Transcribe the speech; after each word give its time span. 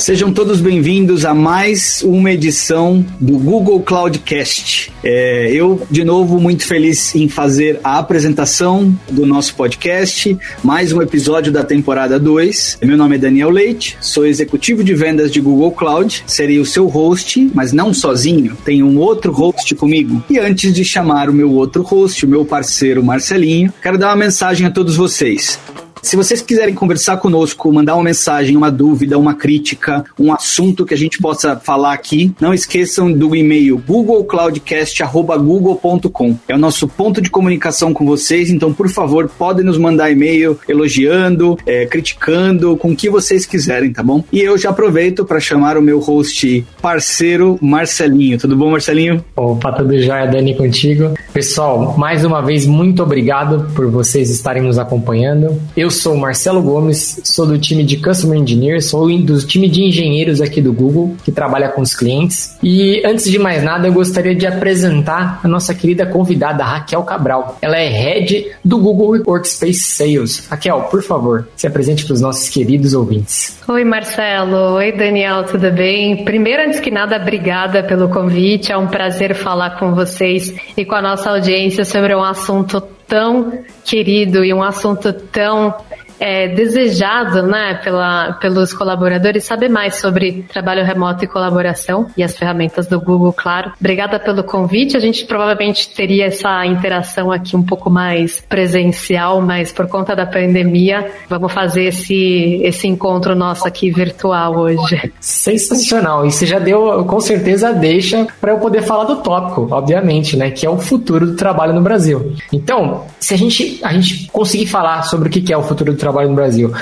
Sejam 0.00 0.32
todos 0.32 0.62
bem-vindos 0.62 1.26
a 1.26 1.34
mais 1.34 2.00
uma 2.02 2.32
edição 2.32 3.04
do 3.20 3.36
Google 3.38 3.82
Cloudcast. 3.82 4.90
É, 5.04 5.52
eu, 5.52 5.86
de 5.90 6.04
novo, 6.04 6.40
muito 6.40 6.66
feliz 6.66 7.14
em 7.14 7.28
fazer 7.28 7.78
a 7.84 7.98
apresentação 7.98 8.98
do 9.10 9.26
nosso 9.26 9.54
podcast, 9.54 10.38
mais 10.64 10.90
um 10.90 11.02
episódio 11.02 11.52
da 11.52 11.62
temporada 11.62 12.18
2. 12.18 12.78
Meu 12.82 12.96
nome 12.96 13.16
é 13.16 13.18
Daniel 13.18 13.50
Leite, 13.50 13.98
sou 14.00 14.24
executivo 14.24 14.82
de 14.82 14.94
vendas 14.94 15.30
de 15.30 15.38
Google 15.38 15.70
Cloud, 15.72 16.24
serei 16.26 16.58
o 16.58 16.64
seu 16.64 16.86
host, 16.86 17.50
mas 17.54 17.70
não 17.70 17.92
sozinho, 17.92 18.56
tem 18.64 18.82
um 18.82 18.96
outro 18.96 19.32
host 19.32 19.74
comigo. 19.74 20.24
E 20.30 20.38
antes 20.38 20.72
de 20.72 20.82
chamar 20.82 21.28
o 21.28 21.34
meu 21.34 21.52
outro 21.52 21.82
host, 21.82 22.24
o 22.24 22.28
meu 22.28 22.42
parceiro 22.42 23.04
Marcelinho, 23.04 23.70
quero 23.82 23.98
dar 23.98 24.08
uma 24.08 24.16
mensagem 24.16 24.66
a 24.66 24.70
todos 24.70 24.96
vocês. 24.96 25.58
Se 26.02 26.16
vocês 26.16 26.40
quiserem 26.40 26.74
conversar 26.74 27.18
conosco, 27.18 27.70
mandar 27.72 27.94
uma 27.94 28.04
mensagem, 28.04 28.56
uma 28.56 28.70
dúvida, 28.70 29.18
uma 29.18 29.34
crítica, 29.34 30.02
um 30.18 30.32
assunto 30.32 30.86
que 30.86 30.94
a 30.94 30.96
gente 30.96 31.18
possa 31.18 31.56
falar 31.56 31.92
aqui, 31.92 32.32
não 32.40 32.54
esqueçam 32.54 33.12
do 33.12 33.36
e-mail 33.36 33.76
googlecloudcast.google.com. 33.86 36.38
É 36.48 36.54
o 36.54 36.58
nosso 36.58 36.88
ponto 36.88 37.20
de 37.20 37.28
comunicação 37.28 37.92
com 37.92 38.06
vocês, 38.06 38.48
então, 38.48 38.72
por 38.72 38.88
favor, 38.88 39.28
podem 39.28 39.62
nos 39.64 39.76
mandar 39.76 40.10
e-mail 40.10 40.58
elogiando, 40.66 41.58
é, 41.66 41.84
criticando, 41.84 42.78
com 42.78 42.92
o 42.92 42.96
que 42.96 43.10
vocês 43.10 43.44
quiserem, 43.44 43.92
tá 43.92 44.02
bom? 44.02 44.24
E 44.32 44.40
eu 44.40 44.56
já 44.56 44.70
aproveito 44.70 45.26
para 45.26 45.38
chamar 45.38 45.76
o 45.76 45.82
meu 45.82 46.00
host 46.00 46.64
parceiro, 46.80 47.58
Marcelinho. 47.60 48.38
Tudo 48.38 48.56
bom, 48.56 48.70
Marcelinho? 48.70 49.22
Opa, 49.36 49.70
tudo 49.72 50.00
jóia, 50.00 50.26
Dani, 50.26 50.56
contigo. 50.56 51.12
Pessoal, 51.32 51.96
mais 51.98 52.24
uma 52.24 52.40
vez, 52.40 52.64
muito 52.66 53.02
obrigado 53.02 53.68
por 53.74 53.90
vocês 53.90 54.30
estarem 54.30 54.62
nos 54.62 54.78
acompanhando. 54.78 55.60
Eu 55.76 55.89
eu 55.90 55.92
sou 55.92 56.16
Marcelo 56.16 56.62
Gomes, 56.62 57.20
sou 57.24 57.44
do 57.44 57.58
time 57.58 57.82
de 57.82 57.96
Customer 57.96 58.38
Engineer, 58.38 58.80
sou 58.80 59.08
do 59.18 59.44
time 59.44 59.68
de 59.68 59.82
engenheiros 59.82 60.40
aqui 60.40 60.62
do 60.62 60.72
Google, 60.72 61.16
que 61.24 61.32
trabalha 61.32 61.68
com 61.68 61.82
os 61.82 61.96
clientes. 61.96 62.56
E 62.62 63.02
antes 63.04 63.28
de 63.28 63.40
mais 63.40 63.64
nada, 63.64 63.88
eu 63.88 63.92
gostaria 63.92 64.32
de 64.32 64.46
apresentar 64.46 65.40
a 65.42 65.48
nossa 65.48 65.74
querida 65.74 66.06
convidada, 66.06 66.62
Raquel 66.62 67.02
Cabral. 67.02 67.58
Ela 67.60 67.76
é 67.76 67.88
Head 67.88 68.52
do 68.64 68.78
Google 68.78 69.20
Workspace 69.26 69.80
Sales. 69.80 70.46
Raquel, 70.48 70.82
por 70.82 71.02
favor, 71.02 71.48
se 71.56 71.66
apresente 71.66 72.04
para 72.04 72.14
os 72.14 72.20
nossos 72.20 72.48
queridos 72.48 72.94
ouvintes. 72.94 73.58
Oi, 73.66 73.82
Marcelo. 73.82 74.74
Oi, 74.76 74.92
Daniel, 74.92 75.42
tudo 75.42 75.72
bem? 75.72 76.24
Primeiro, 76.24 76.68
antes 76.68 76.78
que 76.78 76.92
nada, 76.92 77.16
obrigada 77.16 77.82
pelo 77.82 78.08
convite. 78.08 78.70
É 78.70 78.78
um 78.78 78.86
prazer 78.86 79.34
falar 79.34 79.70
com 79.80 79.92
vocês 79.92 80.54
e 80.76 80.84
com 80.84 80.94
a 80.94 81.02
nossa 81.02 81.30
audiência 81.30 81.84
sobre 81.84 82.14
um 82.14 82.22
assunto 82.22 82.80
tão 83.10 83.52
querido 83.84 84.44
e 84.44 84.54
um 84.54 84.62
assunto 84.62 85.12
tão 85.12 85.74
é, 86.20 86.48
desejado 86.48 87.42
né, 87.42 87.80
pela, 87.82 88.34
pelos 88.34 88.74
colaboradores 88.74 89.44
saber 89.44 89.70
mais 89.70 89.96
sobre 89.96 90.44
trabalho 90.52 90.84
remoto 90.84 91.24
e 91.24 91.26
colaboração 91.26 92.08
e 92.14 92.22
as 92.22 92.36
ferramentas 92.36 92.86
do 92.86 93.00
Google, 93.00 93.32
claro. 93.32 93.72
Obrigada 93.80 94.20
pelo 94.20 94.44
convite. 94.44 94.96
A 94.96 95.00
gente 95.00 95.24
provavelmente 95.24 95.88
teria 95.88 96.26
essa 96.26 96.66
interação 96.66 97.32
aqui 97.32 97.56
um 97.56 97.62
pouco 97.62 97.88
mais 97.88 98.44
presencial, 98.46 99.40
mas 99.40 99.72
por 99.72 99.88
conta 99.88 100.14
da 100.14 100.26
pandemia, 100.26 101.10
vamos 101.28 101.50
fazer 101.52 101.84
esse, 101.84 102.60
esse 102.62 102.86
encontro 102.86 103.34
nosso 103.34 103.66
aqui 103.66 103.90
virtual 103.90 104.56
hoje. 104.56 105.12
Sensacional. 105.18 106.26
E 106.26 106.30
você 106.30 106.44
já 106.44 106.58
deu, 106.58 107.02
com 107.04 107.20
certeza, 107.20 107.72
deixa 107.72 108.26
para 108.40 108.52
eu 108.52 108.58
poder 108.58 108.82
falar 108.82 109.04
do 109.04 109.16
tópico, 109.16 109.68
obviamente, 109.70 110.36
né? 110.36 110.50
Que 110.50 110.66
é 110.66 110.70
o 110.70 110.76
futuro 110.76 111.26
do 111.26 111.36
trabalho 111.36 111.72
no 111.72 111.80
Brasil. 111.80 112.34
Então, 112.52 113.04
se 113.18 113.32
a 113.32 113.38
gente, 113.38 113.80
a 113.82 113.92
gente 113.92 114.28
conseguir 114.30 114.66
falar 114.66 115.02
sobre 115.04 115.28
o 115.28 115.32
que 115.32 115.50
é 115.50 115.56
o 115.56 115.62
futuro 115.62 115.92
do 115.92 115.98
trabalho 115.98 116.09
trabalho 116.10 116.28
no 116.28 116.34
Brasil 116.34 116.72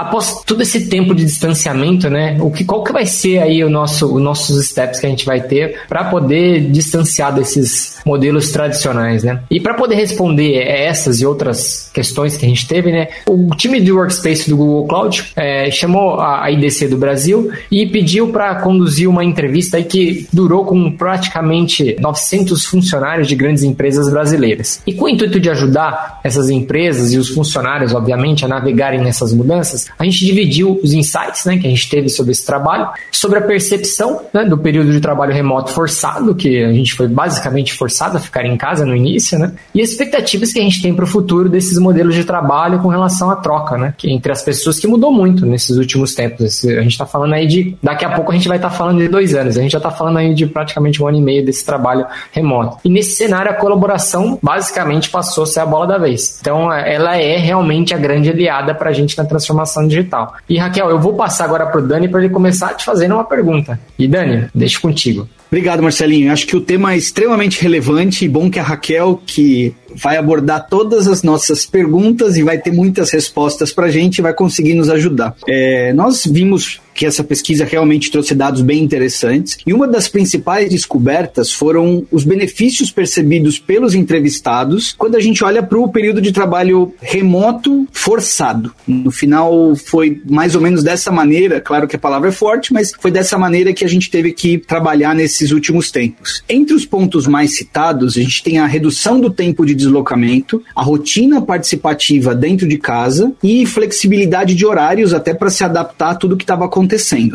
após 0.00 0.42
todo 0.44 0.62
esse 0.62 0.88
tempo 0.88 1.14
de 1.14 1.24
distanciamento, 1.24 2.08
né, 2.08 2.38
o 2.40 2.50
que, 2.50 2.64
qual 2.64 2.82
que 2.82 2.90
vai 2.92 3.04
ser 3.04 3.38
aí 3.38 3.62
o 3.62 3.68
nosso, 3.68 4.14
os 4.14 4.22
nossos 4.22 4.66
steps 4.66 4.98
que 4.98 5.06
a 5.06 5.10
gente 5.10 5.26
vai 5.26 5.42
ter 5.42 5.80
para 5.88 6.04
poder 6.04 6.70
distanciar 6.70 7.34
desses 7.34 7.98
modelos 8.04 8.50
tradicionais, 8.50 9.22
né? 9.22 9.42
E 9.50 9.60
para 9.60 9.74
poder 9.74 9.96
responder 9.96 10.56
essas 10.56 11.20
e 11.20 11.26
outras 11.26 11.90
questões 11.92 12.36
que 12.36 12.46
a 12.46 12.48
gente 12.48 12.66
teve, 12.66 12.90
né, 12.90 13.08
o 13.28 13.54
time 13.54 13.78
de 13.78 13.92
workspace 13.92 14.48
do 14.48 14.56
Google 14.56 14.86
Cloud 14.86 15.32
é, 15.36 15.70
chamou 15.70 16.18
a 16.18 16.50
IDC 16.50 16.88
do 16.88 16.96
Brasil 16.96 17.50
e 17.70 17.86
pediu 17.86 18.28
para 18.28 18.54
conduzir 18.56 19.08
uma 19.08 19.22
entrevista 19.22 19.76
aí 19.76 19.84
que 19.84 20.26
durou 20.32 20.64
com 20.64 20.90
praticamente 20.92 21.96
900 22.00 22.64
funcionários 22.64 23.28
de 23.28 23.34
grandes 23.34 23.62
empresas 23.62 24.10
brasileiras. 24.10 24.80
E 24.86 24.94
com 24.94 25.04
o 25.04 25.08
intuito 25.08 25.38
de 25.38 25.50
ajudar 25.50 26.20
essas 26.24 26.48
empresas 26.48 27.12
e 27.12 27.18
os 27.18 27.28
funcionários, 27.28 27.94
obviamente, 27.94 28.44
a 28.44 28.48
navegarem 28.48 29.00
nessas 29.00 29.32
mudanças, 29.32 29.89
a 29.98 30.04
gente 30.04 30.24
dividiu 30.24 30.80
os 30.82 30.92
insights 30.92 31.44
né, 31.44 31.58
que 31.58 31.66
a 31.66 31.70
gente 31.70 31.88
teve 31.88 32.08
sobre 32.08 32.32
esse 32.32 32.44
trabalho, 32.44 32.88
sobre 33.10 33.38
a 33.38 33.42
percepção 33.42 34.22
né, 34.32 34.44
do 34.44 34.58
período 34.58 34.92
de 34.92 35.00
trabalho 35.00 35.32
remoto 35.32 35.72
forçado, 35.72 36.34
que 36.34 36.62
a 36.62 36.72
gente 36.72 36.94
foi 36.94 37.08
basicamente 37.08 37.72
forçado 37.74 38.16
a 38.16 38.20
ficar 38.20 38.44
em 38.44 38.56
casa 38.56 38.84
no 38.84 38.94
início, 38.94 39.38
né, 39.38 39.52
e 39.74 39.80
as 39.80 39.90
expectativas 39.90 40.52
que 40.52 40.58
a 40.58 40.62
gente 40.62 40.82
tem 40.82 40.94
para 40.94 41.04
o 41.04 41.08
futuro 41.08 41.48
desses 41.48 41.78
modelos 41.78 42.14
de 42.14 42.24
trabalho 42.24 42.78
com 42.80 42.88
relação 42.88 43.30
à 43.30 43.36
troca, 43.36 43.76
né, 43.76 43.94
que 43.96 44.10
entre 44.10 44.32
as 44.32 44.42
pessoas 44.42 44.78
que 44.78 44.86
mudou 44.86 45.12
muito 45.12 45.44
nesses 45.46 45.76
últimos 45.76 46.14
tempos. 46.14 46.64
A 46.64 46.82
gente 46.82 46.92
está 46.92 47.06
falando 47.06 47.34
aí 47.34 47.46
de, 47.46 47.76
daqui 47.82 48.04
a 48.04 48.10
pouco 48.10 48.32
a 48.32 48.34
gente 48.34 48.48
vai 48.48 48.58
estar 48.58 48.70
tá 48.70 48.76
falando 48.76 48.98
de 48.98 49.08
dois 49.08 49.34
anos, 49.34 49.56
a 49.56 49.62
gente 49.62 49.72
já 49.72 49.78
está 49.78 49.90
falando 49.90 50.18
aí 50.18 50.34
de 50.34 50.46
praticamente 50.46 51.02
um 51.02 51.08
ano 51.08 51.18
e 51.18 51.22
meio 51.22 51.44
desse 51.44 51.64
trabalho 51.64 52.06
remoto. 52.32 52.78
E 52.84 52.88
nesse 52.88 53.16
cenário 53.16 53.50
a 53.50 53.54
colaboração 53.54 54.38
basicamente 54.42 55.10
passou 55.10 55.44
a 55.44 55.46
ser 55.46 55.60
a 55.60 55.66
bola 55.66 55.86
da 55.86 55.98
vez. 55.98 56.38
Então 56.40 56.72
ela 56.72 57.16
é 57.16 57.36
realmente 57.36 57.94
a 57.94 57.98
grande 57.98 58.30
aliada 58.30 58.74
para 58.74 58.90
a 58.90 58.92
gente 58.92 59.16
na 59.16 59.24
transformação 59.24 59.79
transformação 59.80 59.88
digital. 59.88 60.34
E 60.48 60.58
Raquel, 60.58 60.90
eu 60.90 61.00
vou 61.00 61.14
passar 61.14 61.44
agora 61.44 61.66
para 61.66 61.80
o 61.80 61.86
Dani 61.86 62.08
para 62.08 62.20
ele 62.20 62.32
começar 62.32 62.74
te 62.74 62.84
fazendo 62.84 63.14
uma 63.14 63.24
pergunta. 63.24 63.78
E 63.98 64.06
Dani, 64.06 64.48
deixo 64.54 64.80
contigo. 64.80 65.28
Obrigado, 65.48 65.82
Marcelinho. 65.82 66.32
Acho 66.32 66.46
que 66.46 66.56
o 66.56 66.60
tema 66.60 66.92
é 66.92 66.96
extremamente 66.96 67.60
relevante 67.60 68.24
e 68.24 68.28
bom 68.28 68.48
que 68.48 68.58
a 68.58 68.62
Raquel, 68.62 69.20
que 69.26 69.74
vai 69.96 70.16
abordar 70.16 70.68
todas 70.68 71.08
as 71.08 71.22
nossas 71.22 71.66
perguntas 71.66 72.36
e 72.36 72.42
vai 72.42 72.58
ter 72.58 72.70
muitas 72.70 73.10
respostas 73.10 73.72
para 73.72 73.86
a 73.86 73.90
gente, 73.90 74.22
vai 74.22 74.32
conseguir 74.32 74.74
nos 74.74 74.88
ajudar. 74.88 75.34
É, 75.48 75.92
nós 75.92 76.24
vimos 76.24 76.80
que 76.94 77.06
essa 77.06 77.24
pesquisa 77.24 77.64
realmente 77.64 78.10
trouxe 78.10 78.34
dados 78.34 78.62
bem 78.62 78.82
interessantes. 78.82 79.58
E 79.66 79.72
uma 79.72 79.86
das 79.86 80.08
principais 80.08 80.68
descobertas 80.70 81.52
foram 81.52 82.06
os 82.10 82.24
benefícios 82.24 82.90
percebidos 82.90 83.58
pelos 83.58 83.94
entrevistados 83.94 84.94
quando 84.96 85.16
a 85.16 85.20
gente 85.20 85.42
olha 85.44 85.62
para 85.62 85.78
o 85.78 85.88
período 85.88 86.20
de 86.20 86.32
trabalho 86.32 86.92
remoto 87.00 87.86
forçado. 87.92 88.72
No 88.86 89.10
final, 89.10 89.74
foi 89.76 90.20
mais 90.28 90.54
ou 90.54 90.60
menos 90.60 90.82
dessa 90.82 91.10
maneira, 91.10 91.60
claro 91.60 91.88
que 91.88 91.96
a 91.96 91.98
palavra 91.98 92.28
é 92.28 92.32
forte, 92.32 92.72
mas 92.72 92.92
foi 92.98 93.10
dessa 93.10 93.38
maneira 93.38 93.72
que 93.72 93.84
a 93.84 93.88
gente 93.88 94.10
teve 94.10 94.32
que 94.32 94.58
trabalhar 94.58 95.14
nesses 95.14 95.52
últimos 95.52 95.90
tempos. 95.90 96.42
Entre 96.48 96.74
os 96.74 96.84
pontos 96.84 97.26
mais 97.26 97.56
citados, 97.56 98.16
a 98.16 98.20
gente 98.20 98.42
tem 98.42 98.58
a 98.58 98.66
redução 98.66 99.20
do 99.20 99.30
tempo 99.30 99.64
de 99.64 99.74
deslocamento, 99.74 100.62
a 100.74 100.82
rotina 100.82 101.40
participativa 101.40 102.34
dentro 102.34 102.66
de 102.66 102.78
casa 102.78 103.32
e 103.42 103.66
flexibilidade 103.66 104.54
de 104.54 104.66
horários 104.66 105.12
até 105.12 105.34
para 105.34 105.50
se 105.50 105.64
adaptar 105.64 106.10
a 106.10 106.14
tudo 106.14 106.36
que 106.36 106.44
estava 106.44 106.64
acontecendo, 106.64 106.79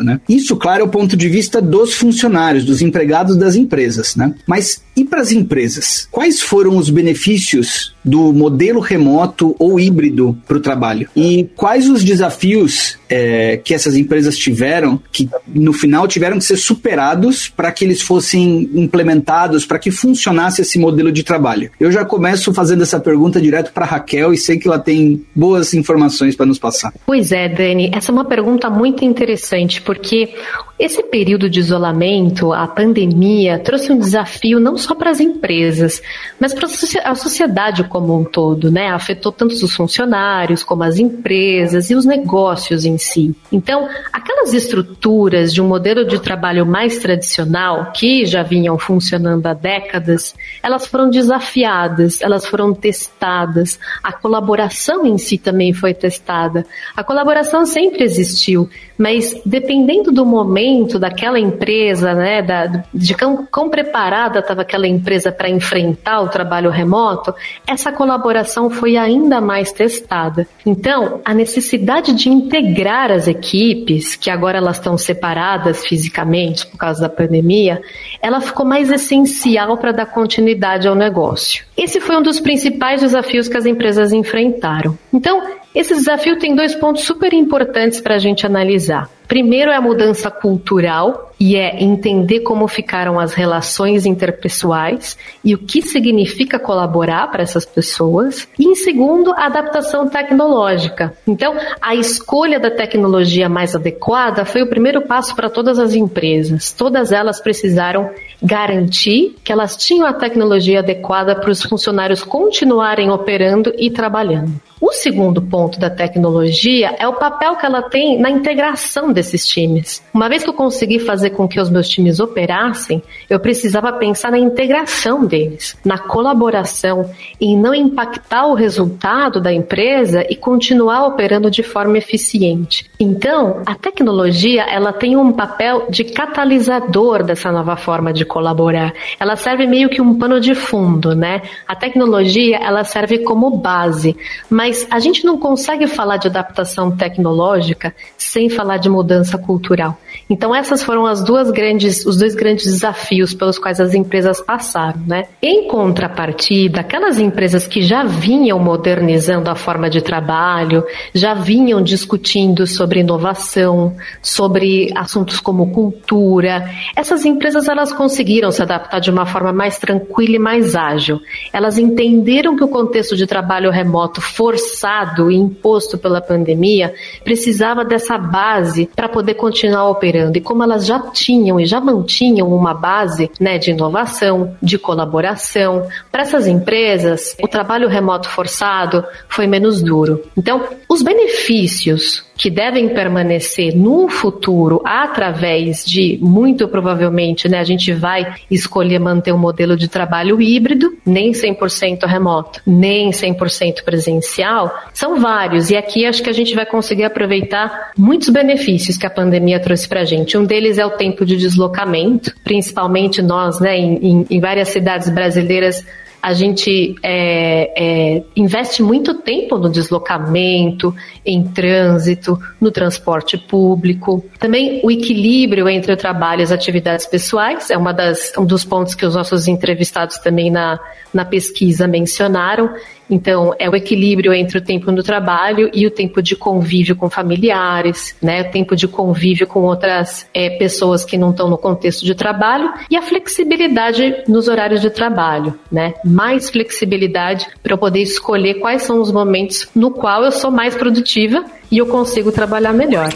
né? 0.02 0.20
Isso, 0.28 0.56
claro, 0.56 0.82
é 0.82 0.84
o 0.84 0.88
ponto 0.88 1.16
de 1.16 1.28
vista 1.28 1.60
dos 1.60 1.94
funcionários, 1.94 2.64
dos 2.64 2.82
empregados 2.82 3.36
das 3.36 3.54
empresas, 3.54 4.16
né? 4.16 4.34
Mas 4.46 4.82
e 4.96 5.04
para 5.04 5.20
as 5.20 5.30
empresas? 5.30 6.08
Quais 6.10 6.40
foram 6.40 6.78
os 6.78 6.88
benefícios 6.88 7.94
do 8.02 8.32
modelo 8.32 8.80
remoto 8.80 9.54
ou 9.58 9.78
híbrido 9.78 10.36
para 10.48 10.56
o 10.56 10.60
trabalho? 10.60 11.06
E 11.14 11.50
quais 11.54 11.88
os 11.88 12.02
desafios 12.02 12.96
é, 13.08 13.58
que 13.58 13.74
essas 13.74 13.94
empresas 13.94 14.38
tiveram, 14.38 14.98
que 15.12 15.28
no 15.46 15.72
final 15.72 16.08
tiveram 16.08 16.38
que 16.38 16.44
ser 16.44 16.56
superados 16.56 17.48
para 17.48 17.70
que 17.70 17.84
eles 17.84 18.00
fossem 18.00 18.70
implementados, 18.74 19.66
para 19.66 19.78
que 19.78 19.90
funcionasse 19.90 20.62
esse 20.62 20.78
modelo 20.78 21.12
de 21.12 21.22
trabalho? 21.22 21.70
Eu 21.78 21.92
já 21.92 22.04
começo 22.04 22.54
fazendo 22.54 22.82
essa 22.82 22.98
pergunta 22.98 23.38
direto 23.38 23.72
para 23.72 23.84
Raquel 23.84 24.32
e 24.32 24.38
sei 24.38 24.58
que 24.58 24.66
ela 24.66 24.78
tem 24.78 25.22
boas 25.34 25.74
informações 25.74 26.34
para 26.34 26.46
nos 26.46 26.58
passar. 26.58 26.94
Pois 27.04 27.32
é, 27.32 27.48
Dani, 27.50 27.90
essa 27.92 28.10
é 28.10 28.14
uma 28.14 28.24
pergunta 28.24 28.70
muito 28.70 29.04
interessante, 29.04 29.35
porque 29.80 30.34
esse 30.78 31.02
período 31.04 31.48
de 31.48 31.58
isolamento, 31.58 32.52
a 32.52 32.66
pandemia, 32.66 33.58
trouxe 33.58 33.90
um 33.90 33.98
desafio 33.98 34.60
não 34.60 34.76
só 34.76 34.94
para 34.94 35.10
as 35.10 35.20
empresas, 35.20 36.02
mas 36.38 36.52
para 36.52 36.68
a 37.04 37.14
sociedade 37.14 37.84
como 37.84 38.14
um 38.14 38.24
todo, 38.24 38.70
né? 38.70 38.88
Afetou 38.88 39.32
tanto 39.32 39.52
os 39.54 39.74
funcionários 39.74 40.62
como 40.62 40.82
as 40.82 40.98
empresas 40.98 41.88
e 41.90 41.94
os 41.94 42.04
negócios 42.04 42.84
em 42.84 42.98
si. 42.98 43.34
Então, 43.50 43.88
aquelas 44.12 44.52
estruturas 44.52 45.54
de 45.54 45.62
um 45.62 45.66
modelo 45.66 46.04
de 46.04 46.20
trabalho 46.20 46.66
mais 46.66 46.98
tradicional, 46.98 47.92
que 47.92 48.26
já 48.26 48.42
vinham 48.42 48.78
funcionando 48.78 49.46
há 49.46 49.54
décadas, 49.54 50.34
elas 50.62 50.86
foram 50.86 51.08
desafiadas, 51.08 52.20
elas 52.20 52.46
foram 52.46 52.74
testadas, 52.74 53.80
a 54.02 54.12
colaboração 54.12 55.06
em 55.06 55.16
si 55.16 55.38
também 55.38 55.72
foi 55.72 55.94
testada. 55.94 56.66
A 56.94 57.02
colaboração 57.02 57.64
sempre 57.64 58.04
existiu, 58.04 58.68
mas 58.98 59.40
dependendo 59.44 60.10
do 60.10 60.24
momento 60.24 60.98
daquela 60.98 61.38
empresa, 61.38 62.14
né, 62.14 62.42
da, 62.42 62.84
de 62.92 63.14
quão, 63.14 63.46
quão 63.46 63.68
preparada 63.68 64.38
estava 64.38 64.62
aquela 64.62 64.86
empresa 64.86 65.30
para 65.30 65.48
enfrentar 65.48 66.20
o 66.20 66.28
trabalho 66.28 66.70
remoto, 66.70 67.34
essa 67.66 67.92
colaboração 67.92 68.70
foi 68.70 68.96
ainda 68.96 69.40
mais 69.40 69.72
testada. 69.72 70.46
Então, 70.64 71.20
a 71.24 71.34
necessidade 71.34 72.12
de 72.12 72.28
integrar 72.28 73.10
as 73.10 73.28
equipes, 73.28 74.16
que 74.16 74.30
agora 74.30 74.58
elas 74.58 74.76
estão 74.76 74.96
separadas 74.96 75.86
fisicamente 75.86 76.66
por 76.66 76.78
causa 76.78 77.02
da 77.02 77.08
pandemia, 77.08 77.80
ela 78.20 78.40
ficou 78.40 78.64
mais 78.64 78.90
essencial 78.90 79.76
para 79.76 79.92
dar 79.92 80.06
continuidade 80.06 80.88
ao 80.88 80.94
negócio. 80.94 81.64
Esse 81.76 82.00
foi 82.00 82.16
um 82.16 82.22
dos 82.22 82.40
principais 82.40 83.00
desafios 83.00 83.48
que 83.48 83.56
as 83.56 83.66
empresas 83.66 84.12
enfrentaram. 84.12 84.96
Então, 85.12 85.42
esse 85.76 85.94
desafio 85.94 86.38
tem 86.38 86.54
dois 86.54 86.74
pontos 86.74 87.04
super 87.04 87.34
importantes 87.34 88.00
para 88.00 88.14
a 88.14 88.18
gente 88.18 88.46
analisar. 88.46 89.10
Primeiro 89.28 89.70
é 89.70 89.76
a 89.76 89.80
mudança 89.80 90.30
cultural 90.30 91.34
e 91.38 91.56
é 91.56 91.82
entender 91.82 92.40
como 92.40 92.66
ficaram 92.66 93.18
as 93.20 93.34
relações 93.34 94.06
interpessoais 94.06 95.16
e 95.44 95.54
o 95.54 95.58
que 95.58 95.82
significa 95.82 96.58
colaborar 96.58 97.30
para 97.30 97.42
essas 97.42 97.64
pessoas. 97.64 98.48
E 98.58 98.66
em 98.66 98.74
segundo, 98.74 99.32
a 99.32 99.46
adaptação 99.46 100.08
tecnológica. 100.08 101.12
Então, 101.26 101.54
a 101.80 101.94
escolha 101.94 102.58
da 102.58 102.70
tecnologia 102.70 103.48
mais 103.48 103.74
adequada 103.74 104.44
foi 104.44 104.62
o 104.62 104.68
primeiro 104.68 105.02
passo 105.02 105.34
para 105.34 105.50
todas 105.50 105.78
as 105.78 105.94
empresas. 105.94 106.72
Todas 106.72 107.12
elas 107.12 107.40
precisaram 107.40 108.10
garantir 108.42 109.36
que 109.44 109.52
elas 109.52 109.76
tinham 109.76 110.06
a 110.06 110.12
tecnologia 110.12 110.80
adequada 110.80 111.34
para 111.34 111.50
os 111.50 111.62
funcionários 111.62 112.22
continuarem 112.22 113.10
operando 113.10 113.72
e 113.78 113.90
trabalhando. 113.90 114.60
O 114.78 114.92
segundo 114.92 115.40
ponto 115.40 115.80
da 115.80 115.88
tecnologia 115.88 116.94
é 116.98 117.08
o 117.08 117.14
papel 117.14 117.56
que 117.56 117.64
ela 117.64 117.82
tem 117.82 118.20
na 118.20 118.28
integração 118.28 119.10
desses 119.10 119.46
times. 119.46 120.02
Uma 120.12 120.28
vez 120.28 120.42
que 120.42 120.50
eu 120.50 120.54
consegui 120.54 120.98
fazer 120.98 121.25
com 121.30 121.48
que 121.48 121.60
os 121.60 121.70
meus 121.70 121.88
times 121.88 122.20
operassem, 122.20 123.02
eu 123.28 123.38
precisava 123.38 123.92
pensar 123.92 124.30
na 124.30 124.38
integração 124.38 125.24
deles, 125.24 125.76
na 125.84 125.98
colaboração, 125.98 127.10
em 127.40 127.56
não 127.56 127.74
impactar 127.74 128.46
o 128.46 128.54
resultado 128.54 129.40
da 129.40 129.52
empresa 129.52 130.24
e 130.28 130.36
continuar 130.36 131.06
operando 131.06 131.50
de 131.50 131.62
forma 131.62 131.98
eficiente. 131.98 132.90
Então, 132.98 133.62
a 133.66 133.74
tecnologia 133.74 134.62
ela 134.62 134.92
tem 134.92 135.16
um 135.16 135.32
papel 135.32 135.86
de 135.90 136.04
catalisador 136.04 137.22
dessa 137.22 137.50
nova 137.52 137.76
forma 137.76 138.12
de 138.12 138.24
colaborar. 138.24 138.92
Ela 139.18 139.36
serve 139.36 139.66
meio 139.66 139.88
que 139.88 140.00
um 140.00 140.18
pano 140.18 140.40
de 140.40 140.54
fundo, 140.54 141.14
né? 141.14 141.42
A 141.66 141.74
tecnologia 141.74 142.56
ela 142.56 142.84
serve 142.84 143.18
como 143.18 143.58
base, 143.58 144.16
mas 144.48 144.86
a 144.90 144.98
gente 144.98 145.24
não 145.24 145.38
consegue 145.38 145.86
falar 145.86 146.16
de 146.16 146.28
adaptação 146.28 146.90
tecnológica 146.96 147.94
sem 148.16 148.48
falar 148.48 148.78
de 148.78 148.88
mudança 148.88 149.38
cultural. 149.38 149.98
Então 150.28 150.54
essas 150.54 150.82
foram 150.82 151.06
as 151.06 151.15
duas 151.22 151.50
grandes, 151.50 152.04
os 152.04 152.16
dois 152.16 152.34
grandes 152.34 152.64
desafios 152.64 153.32
pelos 153.32 153.58
quais 153.58 153.80
as 153.80 153.94
empresas 153.94 154.40
passaram, 154.40 155.00
né? 155.06 155.26
Em 155.40 155.68
contrapartida, 155.68 156.80
aquelas 156.80 157.18
empresas 157.18 157.66
que 157.66 157.82
já 157.82 158.02
vinham 158.02 158.58
modernizando 158.58 159.50
a 159.50 159.54
forma 159.54 159.88
de 159.88 160.00
trabalho, 160.00 160.84
já 161.14 161.34
vinham 161.34 161.82
discutindo 161.82 162.66
sobre 162.66 163.00
inovação, 163.00 163.94
sobre 164.20 164.90
assuntos 164.94 165.38
como 165.38 165.72
cultura, 165.72 166.68
essas 166.96 167.24
empresas 167.24 167.68
elas 167.68 167.92
conseguiram 167.92 168.50
se 168.50 168.62
adaptar 168.62 169.00
de 169.00 169.10
uma 169.10 169.26
forma 169.26 169.52
mais 169.52 169.78
tranquila 169.78 170.36
e 170.36 170.38
mais 170.38 170.74
ágil. 170.74 171.20
Elas 171.52 171.78
entenderam 171.78 172.56
que 172.56 172.64
o 172.64 172.68
contexto 172.68 173.16
de 173.16 173.26
trabalho 173.26 173.70
remoto 173.70 174.20
for 174.20 174.56
forçado 174.56 175.30
e 175.30 175.36
imposto 175.36 175.98
pela 175.98 176.20
pandemia, 176.20 176.94
precisava 177.22 177.84
dessa 177.84 178.16
base 178.16 178.88
para 178.94 179.08
poder 179.08 179.34
continuar 179.34 179.88
operando. 179.90 180.38
E 180.38 180.40
como 180.40 180.62
elas 180.62 180.86
já 180.86 180.98
tinham 181.12 181.58
e 181.60 181.66
já 181.66 181.80
mantinham 181.80 182.52
uma 182.52 182.74
base 182.74 183.30
né, 183.40 183.58
de 183.58 183.70
inovação, 183.70 184.56
de 184.62 184.78
colaboração, 184.78 185.86
para 186.10 186.22
essas 186.22 186.46
empresas, 186.46 187.36
o 187.42 187.48
trabalho 187.48 187.88
remoto 187.88 188.28
forçado 188.28 189.04
foi 189.28 189.46
menos 189.46 189.82
duro. 189.82 190.22
Então, 190.36 190.64
os 190.88 191.02
benefícios 191.02 192.26
que 192.36 192.50
devem 192.50 192.90
permanecer 192.90 193.74
no 193.74 194.08
futuro 194.08 194.82
através 194.84 195.84
de, 195.84 196.18
muito 196.20 196.68
provavelmente, 196.68 197.48
né, 197.48 197.58
a 197.58 197.64
gente 197.64 197.92
vai 197.92 198.34
escolher 198.50 198.98
manter 198.98 199.32
um 199.32 199.38
modelo 199.38 199.76
de 199.76 199.88
trabalho 199.88 200.40
híbrido, 200.40 200.96
nem 201.04 201.32
100% 201.32 202.04
remoto, 202.06 202.60
nem 202.66 203.10
100% 203.10 203.82
presencial, 203.84 204.72
são 204.92 205.18
vários. 205.18 205.70
E 205.70 205.76
aqui 205.76 206.04
acho 206.04 206.22
que 206.22 206.30
a 206.30 206.34
gente 206.34 206.54
vai 206.54 206.66
conseguir 206.66 207.04
aproveitar 207.04 207.92
muitos 207.96 208.28
benefícios 208.28 208.96
que 208.96 209.06
a 209.06 209.10
pandemia 209.10 209.58
trouxe 209.58 209.88
para 209.88 210.02
a 210.02 210.04
gente. 210.04 210.36
Um 210.36 210.44
deles 210.44 210.78
é 210.78 210.84
o 210.84 210.95
tempo 210.96 211.24
de 211.24 211.36
deslocamento, 211.36 212.34
principalmente 212.42 213.22
nós, 213.22 213.60
né, 213.60 213.78
em, 213.78 214.26
em, 214.28 214.40
várias 214.40 214.68
cidades 214.68 215.08
brasileiras 215.08 215.84
a 216.26 216.32
gente 216.32 216.96
é, 217.04 218.16
é, 218.16 218.22
investe 218.34 218.82
muito 218.82 219.14
tempo 219.14 219.56
no 219.58 219.70
deslocamento, 219.70 220.92
em 221.24 221.44
trânsito, 221.44 222.36
no 222.60 222.72
transporte 222.72 223.38
público. 223.38 224.24
Também 224.36 224.80
o 224.82 224.90
equilíbrio 224.90 225.68
entre 225.68 225.92
o 225.92 225.96
trabalho 225.96 226.40
e 226.40 226.42
as 226.42 226.50
atividades 226.50 227.06
pessoais 227.06 227.70
é 227.70 227.78
uma 227.78 227.92
das, 227.92 228.32
um 228.36 228.44
dos 228.44 228.64
pontos 228.64 228.96
que 228.96 229.06
os 229.06 229.14
nossos 229.14 229.46
entrevistados 229.46 230.18
também 230.18 230.50
na, 230.50 230.80
na 231.14 231.24
pesquisa 231.24 231.86
mencionaram. 231.86 232.74
Então, 233.08 233.54
é 233.58 233.70
o 233.70 233.76
equilíbrio 233.76 234.32
entre 234.32 234.58
o 234.58 234.60
tempo 234.60 234.90
no 234.90 235.02
trabalho 235.02 235.70
e 235.72 235.86
o 235.86 235.90
tempo 235.90 236.20
de 236.20 236.34
convívio 236.34 236.96
com 236.96 237.08
familiares, 237.08 238.16
né? 238.20 238.42
O 238.42 238.50
tempo 238.50 238.74
de 238.74 238.88
convívio 238.88 239.46
com 239.46 239.60
outras 239.60 240.28
é, 240.34 240.50
pessoas 240.50 241.04
que 241.04 241.16
não 241.16 241.30
estão 241.30 241.48
no 241.48 241.56
contexto 241.56 242.04
de 242.04 242.14
trabalho 242.14 242.72
e 242.90 242.96
a 242.96 243.02
flexibilidade 243.02 244.24
nos 244.26 244.48
horários 244.48 244.80
de 244.80 244.90
trabalho, 244.90 245.54
né? 245.70 245.94
Mais 246.16 246.48
flexibilidade 246.48 247.46
para 247.62 247.74
eu 247.74 247.78
poder 247.78 248.00
escolher 248.00 248.54
quais 248.54 248.84
são 248.84 249.02
os 249.02 249.12
momentos 249.12 249.68
no 249.74 249.90
qual 249.90 250.24
eu 250.24 250.32
sou 250.32 250.50
mais 250.50 250.74
produtiva 250.74 251.44
e 251.70 251.76
eu 251.76 251.84
consigo 251.84 252.32
trabalhar 252.32 252.72
melhor. 252.72 253.12